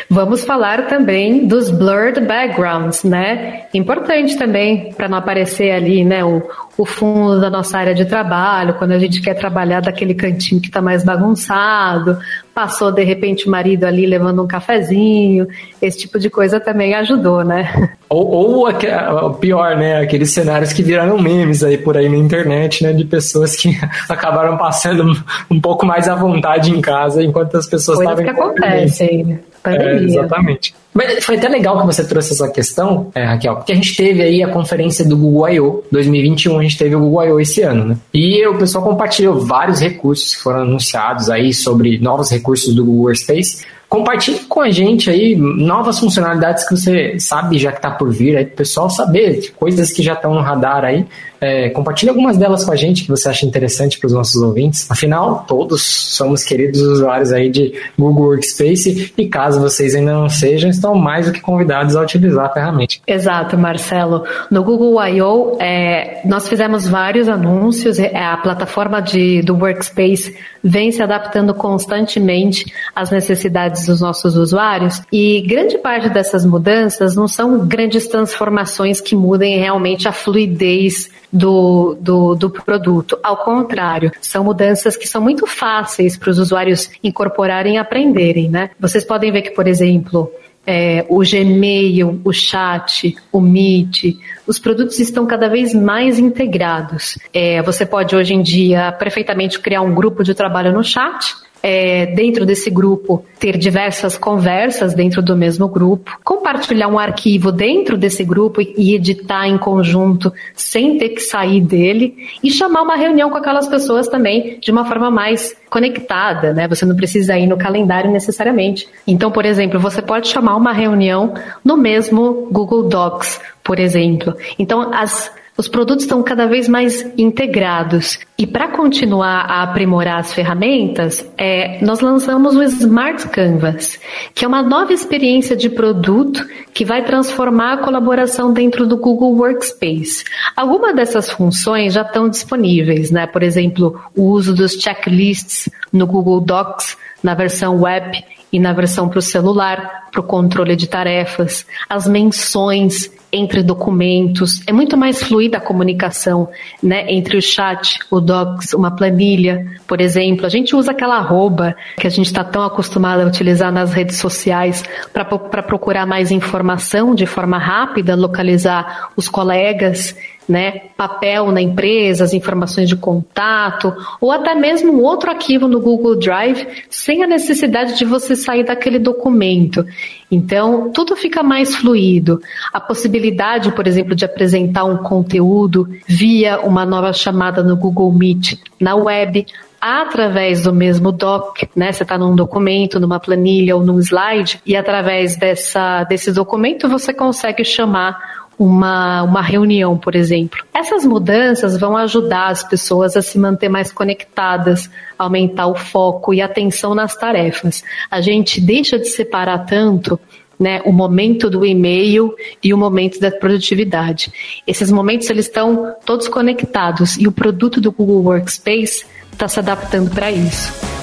Vamos 0.09 0.43
falar 0.43 0.87
também 0.87 1.47
dos 1.47 1.69
blurred 1.69 2.19
backgrounds, 2.21 3.03
né? 3.03 3.67
Importante 3.73 4.37
também 4.37 4.91
para 4.91 5.07
não 5.07 5.17
aparecer 5.17 5.71
ali, 5.71 6.03
né, 6.03 6.25
o, 6.25 6.41
o 6.77 6.85
fundo 6.85 7.39
da 7.39 7.49
nossa 7.49 7.77
área 7.77 7.93
de 7.93 8.03
trabalho, 8.03 8.73
quando 8.73 8.91
a 8.91 8.99
gente 8.99 9.21
quer 9.21 9.33
trabalhar 9.35 9.81
daquele 9.81 10.13
cantinho 10.13 10.59
que 10.59 10.67
está 10.67 10.81
mais 10.81 11.05
bagunçado, 11.05 12.17
passou 12.53 12.91
de 12.91 13.03
repente 13.03 13.47
o 13.47 13.51
marido 13.51 13.85
ali 13.85 14.05
levando 14.05 14.43
um 14.43 14.47
cafezinho, 14.47 15.47
esse 15.81 15.99
tipo 15.99 16.19
de 16.19 16.29
coisa 16.29 16.59
também 16.59 16.93
ajudou, 16.95 17.43
né? 17.43 17.91
Ou, 18.11 18.67
ou 18.67 19.33
pior, 19.35 19.77
né? 19.77 20.01
Aqueles 20.01 20.33
cenários 20.33 20.73
que 20.73 20.83
viraram 20.83 21.17
memes 21.17 21.63
aí 21.63 21.77
por 21.77 21.95
aí 21.95 22.09
na 22.09 22.17
internet, 22.17 22.83
né? 22.83 22.91
De 22.91 23.05
pessoas 23.05 23.55
que 23.55 23.69
acabaram 24.09 24.57
passando 24.57 25.13
um 25.49 25.61
pouco 25.61 25.85
mais 25.85 26.09
à 26.09 26.15
vontade 26.15 26.71
em 26.71 26.81
casa 26.81 27.23
enquanto 27.23 27.55
as 27.55 27.67
pessoas 27.67 27.99
estavam. 27.99 28.25
Coisas 28.25 28.35
que 28.35 28.41
acontecem. 28.41 29.39
É, 29.63 30.03
exatamente. 30.03 30.73
Mas 30.93 31.23
foi 31.23 31.37
até 31.37 31.47
legal 31.47 31.79
que 31.79 31.85
você 31.85 32.05
trouxe 32.05 32.33
essa 32.33 32.49
questão, 32.49 33.11
é, 33.15 33.23
Raquel, 33.23 33.55
porque 33.55 33.71
a 33.71 33.75
gente 33.75 33.95
teve 33.95 34.21
aí 34.21 34.43
a 34.43 34.49
conferência 34.49 35.07
do 35.07 35.15
Google 35.15 35.49
I.O. 35.49 35.83
2021, 35.91 36.59
a 36.59 36.63
gente 36.63 36.77
teve 36.77 36.95
o 36.95 36.99
Google 36.99 37.25
I.O. 37.25 37.39
esse 37.39 37.61
ano, 37.61 37.85
né? 37.85 37.97
E 38.13 38.45
o 38.45 38.57
pessoal 38.57 38.83
compartilhou 38.83 39.39
vários 39.39 39.79
recursos 39.79 40.35
que 40.35 40.41
foram 40.41 40.61
anunciados 40.61 41.29
aí 41.29 41.53
sobre 41.53 41.97
novos 41.99 42.29
recursos 42.29 42.75
do 42.75 42.83
Google 42.83 43.03
Workspace. 43.05 43.65
Compartilhe 43.87 44.39
com 44.47 44.61
a 44.61 44.69
gente 44.69 45.09
aí 45.09 45.35
novas 45.35 45.99
funcionalidades 45.99 46.67
que 46.67 46.75
você 46.75 47.19
sabe 47.19 47.57
já 47.57 47.71
que 47.71 47.77
está 47.77 47.91
por 47.91 48.09
vir, 48.09 48.37
aí 48.37 48.45
o 48.45 48.49
pessoal 48.51 48.89
saber 48.89 49.51
coisas 49.57 49.91
que 49.91 50.01
já 50.01 50.13
estão 50.13 50.33
no 50.33 50.41
radar 50.41 50.83
aí. 50.83 51.05
É, 51.41 51.71
compartilhe 51.71 52.09
algumas 52.09 52.37
delas 52.37 52.63
com 52.63 52.71
a 52.71 52.75
gente 52.75 53.01
que 53.01 53.09
você 53.09 53.27
acha 53.27 53.47
interessante 53.47 53.97
para 53.97 54.05
os 54.05 54.13
nossos 54.13 54.39
ouvintes. 54.43 54.89
Afinal, 54.91 55.43
todos 55.47 55.81
somos 55.81 56.43
queridos 56.43 56.79
usuários 56.81 57.33
aí 57.33 57.49
de 57.49 57.73
Google 57.97 58.27
Workspace 58.27 59.11
e 59.17 59.27
caso 59.27 59.59
vocês 59.59 59.95
ainda 59.95 60.13
não 60.13 60.29
sejam, 60.29 60.69
estão 60.69 60.93
mais 60.93 61.25
do 61.25 61.31
que 61.31 61.41
convidados 61.41 61.95
a 61.95 62.01
utilizar 62.03 62.45
a 62.45 62.49
ferramenta. 62.49 62.95
Exato, 63.07 63.57
Marcelo. 63.57 64.23
No 64.51 64.63
Google 64.63 65.03
I.O., 65.03 65.57
é, 65.59 66.21
nós 66.25 66.47
fizemos 66.47 66.87
vários 66.87 67.27
anúncios, 67.27 67.97
é, 67.97 68.15
a 68.23 68.37
plataforma 68.37 69.01
de, 69.01 69.41
do 69.41 69.55
Workspace 69.55 70.35
vem 70.63 70.91
se 70.91 71.01
adaptando 71.01 71.55
constantemente 71.55 72.71
às 72.95 73.09
necessidades 73.09 73.87
dos 73.87 73.99
nossos 73.99 74.35
usuários 74.35 75.01
e 75.11 75.41
grande 75.41 75.79
parte 75.79 76.07
dessas 76.07 76.45
mudanças 76.45 77.15
não 77.15 77.27
são 77.27 77.65
grandes 77.65 78.07
transformações 78.07 79.01
que 79.01 79.15
mudem 79.15 79.57
realmente 79.57 80.07
a 80.07 80.11
fluidez 80.11 81.09
do, 81.31 81.95
do, 81.99 82.35
do, 82.35 82.49
produto. 82.49 83.17
Ao 83.23 83.37
contrário, 83.37 84.11
são 84.21 84.43
mudanças 84.43 84.97
que 84.97 85.07
são 85.07 85.21
muito 85.21 85.47
fáceis 85.47 86.17
para 86.17 86.29
os 86.29 86.39
usuários 86.39 86.89
incorporarem 87.03 87.75
e 87.75 87.77
aprenderem, 87.77 88.49
né? 88.49 88.71
Vocês 88.79 89.05
podem 89.05 89.31
ver 89.31 89.41
que, 89.41 89.51
por 89.51 89.67
exemplo, 89.67 90.31
é, 90.65 91.05
o 91.09 91.19
Gmail, 91.19 92.21
o 92.23 92.31
chat, 92.31 93.15
o 93.31 93.39
Meet, 93.39 94.17
os 94.45 94.59
produtos 94.59 94.99
estão 94.99 95.25
cada 95.25 95.47
vez 95.47 95.73
mais 95.73 96.19
integrados. 96.19 97.17
É, 97.33 97.61
você 97.61 97.85
pode 97.85 98.15
hoje 98.15 98.33
em 98.33 98.41
dia 98.41 98.91
perfeitamente 98.91 99.59
criar 99.59 99.81
um 99.81 99.93
grupo 99.93 100.23
de 100.23 100.33
trabalho 100.33 100.71
no 100.71 100.83
chat 100.83 101.35
é, 101.63 102.07
dentro 102.07 102.45
desse 102.45 102.69
grupo, 102.69 103.23
ter 103.39 103.57
diversas 103.57 104.17
conversas 104.17 104.93
dentro 104.93 105.21
do 105.21 105.35
mesmo 105.35 105.67
grupo, 105.67 106.17
compartilhar 106.23 106.87
um 106.87 106.97
arquivo 106.97 107.51
dentro 107.51 107.97
desse 107.97 108.23
grupo 108.23 108.61
e 108.61 108.95
editar 108.95 109.47
em 109.47 109.57
conjunto 109.57 110.31
sem 110.55 110.97
ter 110.97 111.09
que 111.09 111.21
sair 111.21 111.61
dele 111.61 112.15
e 112.43 112.51
chamar 112.51 112.81
uma 112.81 112.95
reunião 112.95 113.29
com 113.29 113.37
aquelas 113.37 113.67
pessoas 113.67 114.07
também 114.07 114.59
de 114.59 114.71
uma 114.71 114.85
forma 114.85 115.11
mais 115.11 115.55
conectada, 115.69 116.53
né? 116.53 116.67
Você 116.67 116.85
não 116.85 116.95
precisa 116.95 117.37
ir 117.37 117.47
no 117.47 117.57
calendário 117.57 118.11
necessariamente. 118.11 118.87
Então, 119.07 119.31
por 119.31 119.45
exemplo, 119.45 119.79
você 119.79 120.01
pode 120.01 120.27
chamar 120.27 120.55
uma 120.55 120.73
reunião 120.73 121.33
no 121.63 121.77
mesmo 121.77 122.47
Google 122.51 122.83
Docs, 122.83 123.39
por 123.63 123.79
exemplo. 123.79 124.35
Então, 124.59 124.93
as 124.93 125.31
os 125.61 125.67
produtos 125.67 126.05
estão 126.05 126.23
cada 126.23 126.47
vez 126.47 126.67
mais 126.67 127.05
integrados. 127.15 128.17
E 128.35 128.47
para 128.47 128.69
continuar 128.69 129.45
a 129.47 129.61
aprimorar 129.61 130.17
as 130.17 130.33
ferramentas, 130.33 131.23
é, 131.37 131.77
nós 131.85 131.99
lançamos 131.99 132.55
o 132.55 132.63
Smart 132.63 133.27
Canvas, 133.29 133.99
que 134.33 134.43
é 134.43 134.47
uma 134.47 134.63
nova 134.63 134.91
experiência 134.91 135.55
de 135.55 135.69
produto 135.69 136.43
que 136.73 136.83
vai 136.83 137.05
transformar 137.05 137.73
a 137.73 137.77
colaboração 137.77 138.51
dentro 138.51 138.87
do 138.87 138.97
Google 138.97 139.35
Workspace. 139.35 140.23
Algumas 140.55 140.95
dessas 140.95 141.29
funções 141.29 141.93
já 141.93 142.01
estão 142.01 142.27
disponíveis, 142.27 143.11
né? 143.11 143.27
Por 143.27 143.43
exemplo, 143.43 144.01
o 144.17 144.23
uso 144.23 144.55
dos 144.55 144.73
checklists 144.73 145.69
no 145.93 146.07
Google 146.07 146.41
Docs 146.41 146.97
na 147.21 147.35
versão 147.35 147.79
web 147.79 148.17
e 148.51 148.59
na 148.59 148.73
versão 148.73 149.07
para 149.07 149.19
o 149.19 149.21
celular, 149.21 150.07
para 150.11 150.21
o 150.21 150.23
controle 150.23 150.75
de 150.75 150.89
tarefas, 150.89 151.67
as 151.87 152.07
menções 152.07 153.11
entre 153.31 153.63
documentos, 153.63 154.61
é 154.67 154.73
muito 154.73 154.97
mais 154.97 155.23
fluida 155.23 155.57
a 155.57 155.61
comunicação, 155.61 156.49
né, 156.83 157.05
entre 157.11 157.37
o 157.37 157.41
chat, 157.41 157.99
o 158.09 158.19
docs, 158.19 158.73
uma 158.73 158.91
planilha, 158.91 159.65
por 159.87 160.01
exemplo. 160.01 160.45
A 160.45 160.49
gente 160.49 160.75
usa 160.75 160.91
aquela 160.91 161.17
arroba 161.17 161.75
que 161.97 162.07
a 162.07 162.09
gente 162.09 162.25
está 162.25 162.43
tão 162.43 162.63
acostumado 162.63 163.21
a 163.21 163.25
utilizar 163.25 163.71
nas 163.71 163.93
redes 163.93 164.17
sociais 164.17 164.83
para 165.13 165.63
procurar 165.63 166.05
mais 166.05 166.31
informação 166.31 167.15
de 167.15 167.25
forma 167.25 167.57
rápida, 167.57 168.15
localizar 168.15 169.11
os 169.15 169.29
colegas 169.29 170.15
né, 170.51 170.81
papel 170.97 171.49
na 171.49 171.61
empresa, 171.61 172.25
as 172.25 172.33
informações 172.33 172.89
de 172.89 172.97
contato, 172.97 173.95
ou 174.19 174.31
até 174.31 174.53
mesmo 174.53 174.91
um 174.91 175.01
outro 175.01 175.29
arquivo 175.29 175.65
no 175.65 175.79
Google 175.79 176.17
Drive, 176.17 176.67
sem 176.89 177.23
a 177.23 177.27
necessidade 177.27 177.97
de 177.97 178.03
você 178.03 178.35
sair 178.35 178.65
daquele 178.65 178.99
documento. 178.99 179.85
Então, 180.29 180.91
tudo 180.91 181.15
fica 181.15 181.41
mais 181.41 181.73
fluido. 181.73 182.41
A 182.73 182.81
possibilidade, 182.81 183.71
por 183.71 183.87
exemplo, 183.87 184.13
de 184.13 184.25
apresentar 184.25 184.83
um 184.83 184.97
conteúdo 184.97 185.87
via 186.05 186.59
uma 186.59 186.85
nova 186.85 187.13
chamada 187.13 187.63
no 187.63 187.77
Google 187.77 188.11
Meet 188.11 188.59
na 188.77 188.93
web, 188.93 189.45
através 189.79 190.63
do 190.63 190.73
mesmo 190.73 191.11
doc, 191.11 191.63
né? 191.75 191.91
Você 191.91 192.03
está 192.03 192.17
num 192.17 192.35
documento, 192.35 192.99
numa 192.99 193.19
planilha 193.19 193.75
ou 193.75 193.83
num 193.83 193.99
slide, 193.99 194.61
e 194.65 194.75
através 194.75 195.37
dessa, 195.37 196.03
desse 196.03 196.31
documento 196.33 196.89
você 196.89 197.13
consegue 197.13 197.63
chamar 197.63 198.41
uma, 198.61 199.23
uma 199.23 199.41
reunião, 199.41 199.97
por 199.97 200.13
exemplo. 200.13 200.63
Essas 200.71 201.03
mudanças 201.03 201.79
vão 201.79 201.97
ajudar 201.97 202.49
as 202.49 202.63
pessoas 202.63 203.17
a 203.17 203.21
se 203.21 203.39
manter 203.39 203.69
mais 203.69 203.91
conectadas, 203.91 204.87
aumentar 205.17 205.65
o 205.65 205.73
foco 205.73 206.31
e 206.31 206.43
atenção 206.43 206.93
nas 206.93 207.15
tarefas. 207.15 207.83
A 208.09 208.21
gente 208.21 208.61
deixa 208.61 208.99
de 208.99 209.07
separar 209.07 209.65
tanto 209.65 210.19
né, 210.59 210.79
o 210.85 210.91
momento 210.91 211.49
do 211.49 211.65
e-mail 211.65 212.35
e 212.63 212.71
o 212.71 212.77
momento 212.77 213.19
da 213.19 213.31
produtividade. 213.31 214.31
Esses 214.67 214.91
momentos 214.91 215.27
eles 215.31 215.47
estão 215.47 215.95
todos 216.05 216.27
conectados 216.27 217.17
e 217.17 217.27
o 217.27 217.31
produto 217.31 217.81
do 217.81 217.91
Google 217.91 218.21
Workspace 218.21 219.07
está 219.33 219.47
se 219.47 219.57
adaptando 219.57 220.11
para 220.11 220.31
isso. 220.31 221.00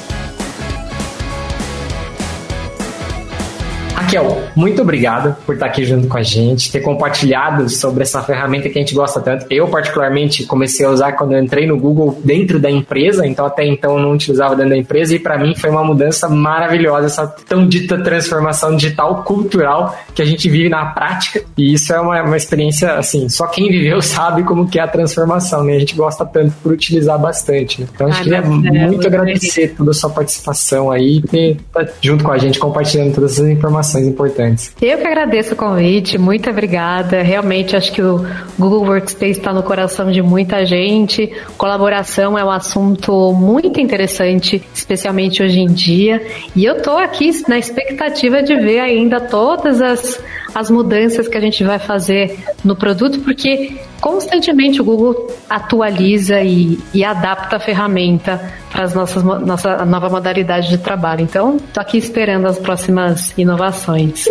Raquel, 4.08 4.42
muito 4.56 4.80
obrigado 4.80 5.36
por 5.44 5.54
estar 5.54 5.66
aqui 5.66 5.84
junto 5.84 6.08
com 6.08 6.16
a 6.16 6.22
gente, 6.22 6.72
ter 6.72 6.80
compartilhado 6.80 7.68
sobre 7.68 8.02
essa 8.02 8.22
ferramenta 8.22 8.70
que 8.70 8.78
a 8.78 8.80
gente 8.80 8.94
gosta 8.94 9.20
tanto. 9.20 9.44
Eu, 9.50 9.68
particularmente, 9.68 10.46
comecei 10.46 10.86
a 10.86 10.90
usar 10.90 11.12
quando 11.12 11.32
eu 11.32 11.42
entrei 11.42 11.66
no 11.66 11.78
Google 11.78 12.18
dentro 12.24 12.58
da 12.58 12.70
empresa, 12.70 13.26
então 13.26 13.44
até 13.44 13.66
então 13.66 13.98
não 13.98 14.12
utilizava 14.12 14.56
dentro 14.56 14.70
da 14.70 14.78
empresa, 14.78 15.14
e 15.14 15.18
para 15.18 15.36
mim 15.36 15.54
foi 15.54 15.68
uma 15.68 15.84
mudança 15.84 16.26
maravilhosa, 16.26 17.06
essa 17.06 17.26
tão 17.26 17.68
dita 17.68 17.98
transformação 18.02 18.76
digital 18.76 19.24
cultural 19.24 19.94
que 20.14 20.22
a 20.22 20.24
gente 20.24 20.48
vive 20.48 20.70
na 20.70 20.86
prática. 20.86 21.42
E 21.58 21.74
isso 21.74 21.92
é 21.92 22.00
uma, 22.00 22.22
uma 22.22 22.36
experiência, 22.36 22.94
assim, 22.94 23.28
só 23.28 23.46
quem 23.46 23.68
viveu 23.68 24.00
sabe 24.02 24.42
como 24.42 24.66
que 24.66 24.78
é 24.78 24.82
a 24.82 24.88
transformação, 24.88 25.62
né? 25.62 25.76
A 25.76 25.80
gente 25.80 25.94
gosta 25.94 26.24
tanto 26.24 26.54
por 26.62 26.72
utilizar 26.72 27.18
bastante, 27.18 27.82
né? 27.82 27.88
Então 27.94 28.06
a 28.06 28.10
gente 28.10 28.24
queria 28.24 28.40
muito 28.40 29.06
agradecer 29.06 29.74
toda 29.76 29.90
a 29.90 29.94
sua 29.94 30.08
participação 30.08 30.90
aí, 30.90 31.18
estar 31.18 31.84
tá 31.84 31.92
junto 32.00 32.24
com 32.24 32.32
a 32.32 32.38
gente, 32.38 32.58
compartilhando 32.58 33.14
todas 33.14 33.32
essas 33.32 33.50
informações 33.50 33.97
informações 33.98 34.06
importantes. 34.06 34.72
Eu 34.80 34.98
que 34.98 35.06
agradeço 35.06 35.54
o 35.54 35.56
convite, 35.56 36.18
muito 36.18 36.48
obrigada. 36.48 37.22
Realmente 37.22 37.76
acho 37.76 37.92
que 37.92 38.02
o 38.02 38.24
Google 38.58 38.84
Workspace 38.86 39.32
está 39.32 39.52
no 39.52 39.62
coração 39.62 40.10
de 40.10 40.22
muita 40.22 40.64
gente. 40.64 41.30
Colaboração 41.56 42.38
é 42.38 42.44
um 42.44 42.50
assunto 42.50 43.32
muito 43.32 43.80
interessante, 43.80 44.62
especialmente 44.74 45.42
hoje 45.42 45.60
em 45.60 45.66
dia. 45.66 46.22
E 46.54 46.64
eu 46.64 46.78
estou 46.78 46.98
aqui 46.98 47.30
na 47.48 47.58
expectativa 47.58 48.42
de 48.42 48.54
ver 48.56 48.80
ainda 48.80 49.20
todas 49.20 49.82
as, 49.82 50.22
as 50.54 50.70
mudanças 50.70 51.28
que 51.28 51.36
a 51.36 51.40
gente 51.40 51.62
vai 51.64 51.78
fazer 51.78 52.38
no 52.64 52.74
produto, 52.74 53.20
porque 53.20 53.76
constantemente 54.00 54.80
o 54.80 54.84
Google 54.84 55.30
atualiza 55.48 56.40
e, 56.40 56.78
e 56.94 57.04
adapta 57.04 57.56
a 57.56 57.60
ferramenta 57.60 58.52
para 58.70 58.84
as 58.84 58.94
nossas 58.94 59.22
nossa 59.22 59.84
nova 59.84 60.08
modalidade 60.08 60.68
de 60.68 60.78
trabalho. 60.78 61.22
Então, 61.22 61.56
estou 61.56 61.80
aqui 61.80 61.98
esperando 61.98 62.46
as 62.46 62.58
próximas 62.58 63.32
inovações. 63.36 64.24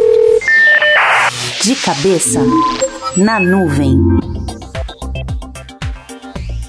De 1.64 1.76
cabeça 1.76 2.42
na 3.16 3.40
nuvem. 3.40 4.47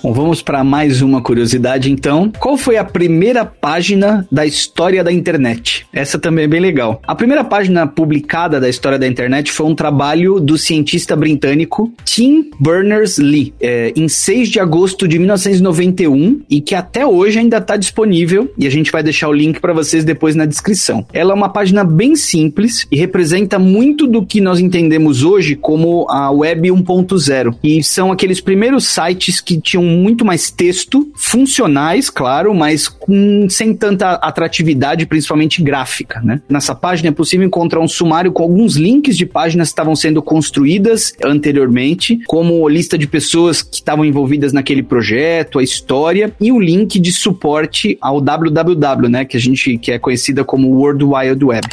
Bom, 0.08 0.14
vamos 0.14 0.40
para 0.40 0.64
mais 0.64 1.02
uma 1.02 1.20
curiosidade 1.20 1.92
então. 1.92 2.32
Qual 2.38 2.56
foi 2.56 2.78
a 2.78 2.84
primeira 2.84 3.44
página 3.44 4.26
da 4.32 4.46
história 4.46 5.04
da 5.04 5.12
internet? 5.12 5.86
Essa 5.92 6.18
também 6.18 6.46
é 6.46 6.48
bem 6.48 6.60
legal. 6.60 7.02
A 7.06 7.14
primeira 7.14 7.44
página 7.44 7.86
publicada 7.86 8.58
da 8.58 8.70
história 8.70 8.98
da 8.98 9.06
internet 9.06 9.52
foi 9.52 9.66
um 9.66 9.74
trabalho 9.74 10.40
do 10.40 10.56
cientista 10.56 11.14
britânico 11.14 11.92
Tim 12.06 12.48
Berners-Lee, 12.58 13.52
é, 13.60 13.92
em 13.94 14.08
6 14.08 14.48
de 14.48 14.58
agosto 14.58 15.06
de 15.06 15.18
1991 15.18 16.40
e 16.48 16.62
que 16.62 16.74
até 16.74 17.06
hoje 17.06 17.38
ainda 17.38 17.58
está 17.58 17.76
disponível 17.76 18.50
e 18.56 18.66
a 18.66 18.70
gente 18.70 18.90
vai 18.90 19.02
deixar 19.02 19.28
o 19.28 19.32
link 19.34 19.60
para 19.60 19.74
vocês 19.74 20.06
depois 20.06 20.34
na 20.34 20.46
descrição. 20.46 21.06
Ela 21.12 21.32
é 21.32 21.34
uma 21.34 21.50
página 21.50 21.84
bem 21.84 22.16
simples 22.16 22.86
e 22.90 22.96
representa 22.96 23.58
muito 23.58 24.06
do 24.06 24.24
que 24.24 24.40
nós 24.40 24.58
entendemos 24.58 25.22
hoje 25.22 25.54
como 25.54 26.06
a 26.08 26.30
Web 26.30 26.70
1.0 26.70 27.56
e 27.62 27.84
são 27.84 28.10
aqueles 28.10 28.40
primeiros 28.40 28.86
sites 28.86 29.42
que 29.42 29.60
tinham 29.60 29.97
muito 29.98 30.24
mais 30.24 30.50
texto, 30.50 31.10
funcionais, 31.14 32.08
claro, 32.08 32.54
mas 32.54 32.88
com, 32.88 33.46
sem 33.50 33.74
tanta 33.74 34.12
atratividade, 34.12 35.06
principalmente 35.06 35.62
gráfica, 35.62 36.20
né? 36.20 36.40
Nessa 36.48 36.74
página 36.74 37.08
é 37.08 37.12
possível 37.12 37.46
encontrar 37.46 37.80
um 37.80 37.88
sumário 37.88 38.32
com 38.32 38.42
alguns 38.42 38.76
links 38.76 39.16
de 39.16 39.26
páginas 39.26 39.68
que 39.68 39.72
estavam 39.72 39.96
sendo 39.96 40.22
construídas 40.22 41.12
anteriormente, 41.24 42.20
como 42.26 42.68
lista 42.68 42.96
de 42.96 43.06
pessoas 43.06 43.62
que 43.62 43.76
estavam 43.76 44.04
envolvidas 44.04 44.52
naquele 44.52 44.82
projeto, 44.82 45.58
a 45.58 45.62
história 45.62 46.32
e 46.40 46.52
o 46.52 46.58
link 46.58 46.98
de 46.98 47.12
suporte 47.12 47.98
ao 48.00 48.20
www, 48.20 49.08
né, 49.08 49.24
que 49.24 49.36
a 49.36 49.40
gente 49.40 49.78
que 49.78 49.92
é 49.92 49.98
conhecida 49.98 50.44
como 50.44 50.68
World 50.68 51.04
Wide 51.04 51.44
Web. 51.44 51.66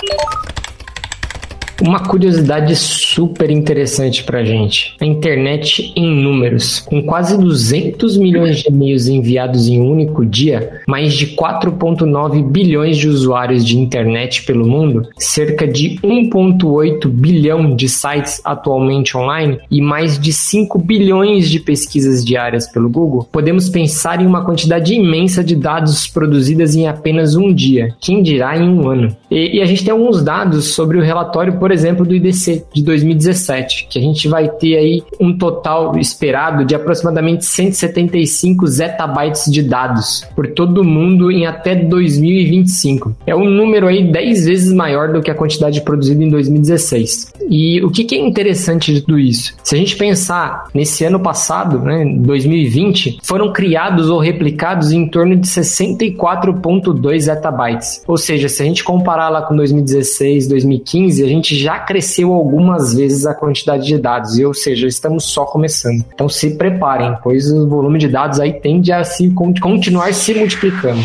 Uma 1.81 1.99
curiosidade 1.99 2.75
super 2.75 3.51
interessante 3.51 4.23
pra 4.23 4.43
gente. 4.43 4.95
A 4.99 5.05
internet 5.05 5.91
em 5.95 6.23
números. 6.23 6.79
Com 6.79 7.03
quase 7.03 7.38
200 7.38 8.17
milhões 8.17 8.59
de 8.59 8.69
e-mails 8.69 9.07
enviados 9.07 9.67
em 9.67 9.81
um 9.81 9.91
único 9.91 10.25
dia, 10.25 10.81
mais 10.88 11.13
de 11.13 11.35
4.9 11.35 12.43
bilhões 12.43 12.97
de 12.97 13.09
usuários 13.09 13.65
de 13.65 13.77
internet 13.77 14.43
pelo 14.43 14.65
mundo, 14.65 15.09
cerca 15.17 15.67
de 15.67 15.99
1.8 16.01 17.07
bilhão 17.09 17.75
de 17.75 17.89
sites 17.89 18.41
atualmente 18.43 19.17
online 19.17 19.59
e 19.69 19.81
mais 19.81 20.17
de 20.17 20.31
5 20.31 20.79
bilhões 20.79 21.49
de 21.49 21.59
pesquisas 21.59 22.23
diárias 22.23 22.67
pelo 22.67 22.89
Google, 22.89 23.27
podemos 23.31 23.69
pensar 23.69 24.21
em 24.21 24.25
uma 24.25 24.45
quantidade 24.45 24.93
imensa 24.93 25.43
de 25.43 25.55
dados 25.55 26.07
produzidas 26.07 26.75
em 26.75 26.88
apenas 26.88 27.35
um 27.35 27.53
dia, 27.53 27.93
quem 27.99 28.23
dirá 28.23 28.57
em 28.57 28.67
um 28.67 28.88
ano. 28.88 29.15
E, 29.29 29.57
e 29.57 29.61
a 29.61 29.65
gente 29.65 29.83
tem 29.83 29.91
alguns 29.91 30.23
dados 30.23 30.73
sobre 30.73 30.97
o 30.97 31.01
relatório 31.01 31.57
por 31.65 31.71
exemplo, 31.71 32.06
do 32.06 32.13
IDC 32.13 32.63
de 32.75 32.84
2017, 32.84 33.88
que 33.89 33.97
a 33.97 34.01
gente 34.04 34.28
vai 34.28 34.47
ter 34.47 34.75
aí 34.75 35.01
um 35.19 35.36
total 35.36 35.97
esperado 35.97 36.63
de 36.63 36.75
aproximadamente 36.75 37.43
175 37.43 38.67
zettabytes 38.67 39.51
de 39.51 39.63
dados 39.63 40.23
por 40.36 40.45
todo 40.45 40.84
mundo 40.84 41.32
em 41.32 41.47
até 41.47 41.73
2025. 41.73 43.15
É 43.25 43.36
um 43.36 43.49
número 43.49 43.88
aí 43.88 44.04
10 44.12 44.45
vezes 44.45 44.71
maior 44.71 45.12
do 45.12 45.23
que 45.23 45.32
a 45.32 45.34
quantidade 45.34 45.82
produzida 45.82 46.23
em 46.23 46.30
2016. 46.30 47.34
E 47.49 47.84
o 47.84 47.89
que, 47.89 48.04
que 48.04 48.13
é 48.13 48.19
interessante 48.19 48.93
de 48.93 49.01
tudo 49.01 49.17
isso? 49.17 49.56
Se 49.63 49.73
a 49.73 49.78
gente 49.80 49.95
pensar 49.95 50.65
nesse 50.71 51.04
ano 51.04 51.19
passado, 51.19 51.80
né, 51.80 52.06
2020, 52.06 53.17
foram 53.23 53.51
criados 53.51 54.08
ou 54.08 54.19
replicados 54.19 54.91
em 54.91 55.08
torno 55.08 55.36
de 55.36 55.47
64.2 55.47 57.19
zettabytes. 57.21 58.04
Ou 58.08 58.17
seja, 58.17 58.49
se 58.49 58.62
a 58.62 58.65
gente 58.65 58.84
comparar 58.84 59.30
lá 59.30 59.41
com 59.41 59.56
2016, 59.56 60.47
2015, 60.47 61.23
a 61.23 61.28
gente 61.28 61.54
já 61.55 61.79
cresceu 61.79 62.33
algumas 62.33 62.93
vezes 62.93 63.25
a 63.25 63.34
quantidade 63.34 63.86
de 63.86 63.97
dados, 63.97 64.38
ou 64.39 64.53
seja, 64.53 64.88
estamos 64.88 65.25
só 65.25 65.45
começando. 65.45 66.03
Então 66.13 66.30
se 66.30 66.51
preparem, 66.51 67.15
pois 67.23 67.51
o 67.51 67.67
volume 67.67 67.99
de 67.99 68.07
dados 68.07 68.39
aí 68.39 68.53
tende 68.53 68.91
a 68.91 69.03
se 69.03 69.30
continuar 69.32 70.13
se 70.13 70.34
multiplicando. 70.34 71.01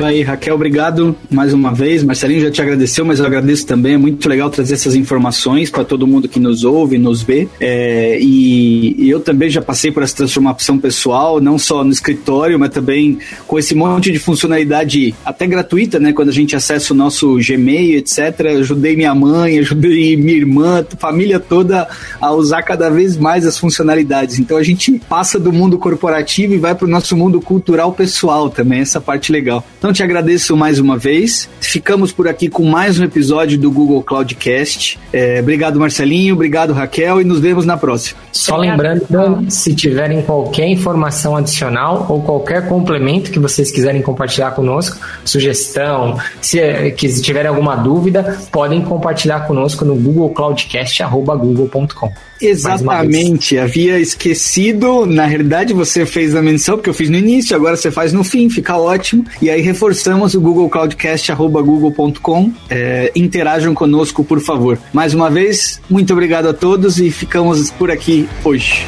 Aí, 0.00 0.22
Raquel, 0.22 0.56
obrigado 0.56 1.16
mais 1.30 1.54
uma 1.54 1.72
vez. 1.72 2.02
Marcelinho 2.02 2.40
já 2.40 2.50
te 2.50 2.60
agradeceu, 2.60 3.04
mas 3.04 3.20
eu 3.20 3.26
agradeço 3.26 3.64
também. 3.64 3.94
É 3.94 3.96
muito 3.96 4.28
legal 4.28 4.50
trazer 4.50 4.74
essas 4.74 4.96
informações 4.96 5.70
para 5.70 5.84
todo 5.84 6.04
mundo 6.04 6.28
que 6.28 6.40
nos 6.40 6.64
ouve, 6.64 6.98
nos 6.98 7.22
vê. 7.22 7.48
É, 7.60 8.18
e, 8.20 9.08
eu 9.08 9.20
também 9.20 9.48
já 9.48 9.62
passei 9.62 9.92
por 9.92 10.02
essa 10.02 10.16
transformação 10.16 10.78
pessoal, 10.78 11.40
não 11.40 11.58
só 11.58 11.84
no 11.84 11.92
escritório, 11.92 12.58
mas 12.58 12.70
também 12.70 13.18
com 13.46 13.56
esse 13.56 13.72
monte 13.74 14.10
de 14.10 14.18
funcionalidade 14.18 15.14
até 15.24 15.46
gratuita, 15.46 16.00
né? 16.00 16.12
Quando 16.12 16.30
a 16.30 16.32
gente 16.32 16.56
acessa 16.56 16.92
o 16.92 16.96
nosso 16.96 17.36
Gmail, 17.36 17.96
etc. 17.98 18.40
Eu 18.40 18.58
ajudei 18.58 18.96
minha 18.96 19.14
mãe, 19.14 19.58
ajudei 19.60 20.16
minha 20.16 20.36
irmã, 20.36 20.84
família 20.98 21.38
toda 21.38 21.88
a 22.20 22.32
usar 22.32 22.62
cada 22.62 22.90
vez 22.90 23.16
mais 23.16 23.46
as 23.46 23.56
funcionalidades. 23.56 24.40
Então 24.40 24.56
a 24.56 24.62
gente 24.62 25.00
passa 25.08 25.38
do 25.38 25.52
mundo 25.52 25.78
corporativo 25.78 26.52
e 26.52 26.58
vai 26.58 26.74
para 26.74 26.86
o 26.86 26.90
nosso 26.90 27.16
mundo 27.16 27.40
cultural 27.40 27.92
pessoal 27.92 28.50
também, 28.50 28.80
essa 28.80 29.00
parte 29.00 29.30
legal. 29.30 29.64
Então 29.84 29.92
te 29.92 30.02
agradeço 30.02 30.56
mais 30.56 30.78
uma 30.78 30.96
vez. 30.96 31.46
Ficamos 31.60 32.10
por 32.10 32.26
aqui 32.26 32.48
com 32.48 32.64
mais 32.64 32.98
um 32.98 33.04
episódio 33.04 33.58
do 33.58 33.70
Google 33.70 34.02
Cloudcast. 34.02 34.98
É, 35.12 35.40
obrigado, 35.40 35.78
Marcelinho. 35.78 36.34
Obrigado, 36.34 36.72
Raquel. 36.72 37.20
E 37.20 37.24
nos 37.24 37.38
vemos 37.38 37.66
na 37.66 37.76
próxima. 37.76 38.18
Só 38.32 38.56
lembrando, 38.56 39.04
se 39.50 39.74
tiverem 39.74 40.22
qualquer 40.22 40.66
informação 40.68 41.36
adicional 41.36 42.06
ou 42.08 42.22
qualquer 42.22 42.66
complemento 42.66 43.30
que 43.30 43.38
vocês 43.38 43.70
quiserem 43.70 44.00
compartilhar 44.00 44.52
conosco, 44.52 44.96
sugestão, 45.22 46.16
se, 46.40 46.58
se 46.96 47.20
tiverem 47.20 47.50
alguma 47.50 47.76
dúvida, 47.76 48.38
podem 48.50 48.80
compartilhar 48.80 49.40
conosco 49.40 49.84
no 49.84 49.96
googlecloudcast.google.com. 49.96 52.10
Exatamente, 52.40 53.58
havia 53.58 53.98
esquecido. 53.98 55.06
Na 55.06 55.26
realidade, 55.26 55.72
você 55.72 56.04
fez 56.04 56.34
a 56.34 56.42
menção, 56.42 56.76
porque 56.76 56.90
eu 56.90 56.94
fiz 56.94 57.08
no 57.08 57.16
início, 57.16 57.54
agora 57.54 57.76
você 57.76 57.90
faz 57.90 58.12
no 58.12 58.24
fim, 58.24 58.50
fica 58.50 58.76
ótimo. 58.76 59.24
E 59.40 59.48
aí 59.48 59.62
reforçamos 59.74 60.34
o 60.34 60.40
Google 60.40 60.70
Cloudcast.google.com. 60.70 62.52
É, 62.70 63.10
interajam 63.16 63.74
conosco, 63.74 64.22
por 64.22 64.40
favor. 64.40 64.78
Mais 64.92 65.12
uma 65.12 65.28
vez, 65.28 65.80
muito 65.90 66.12
obrigado 66.12 66.48
a 66.48 66.54
todos 66.54 67.00
e 67.00 67.10
ficamos 67.10 67.72
por 67.72 67.90
aqui 67.90 68.28
hoje. 68.44 68.86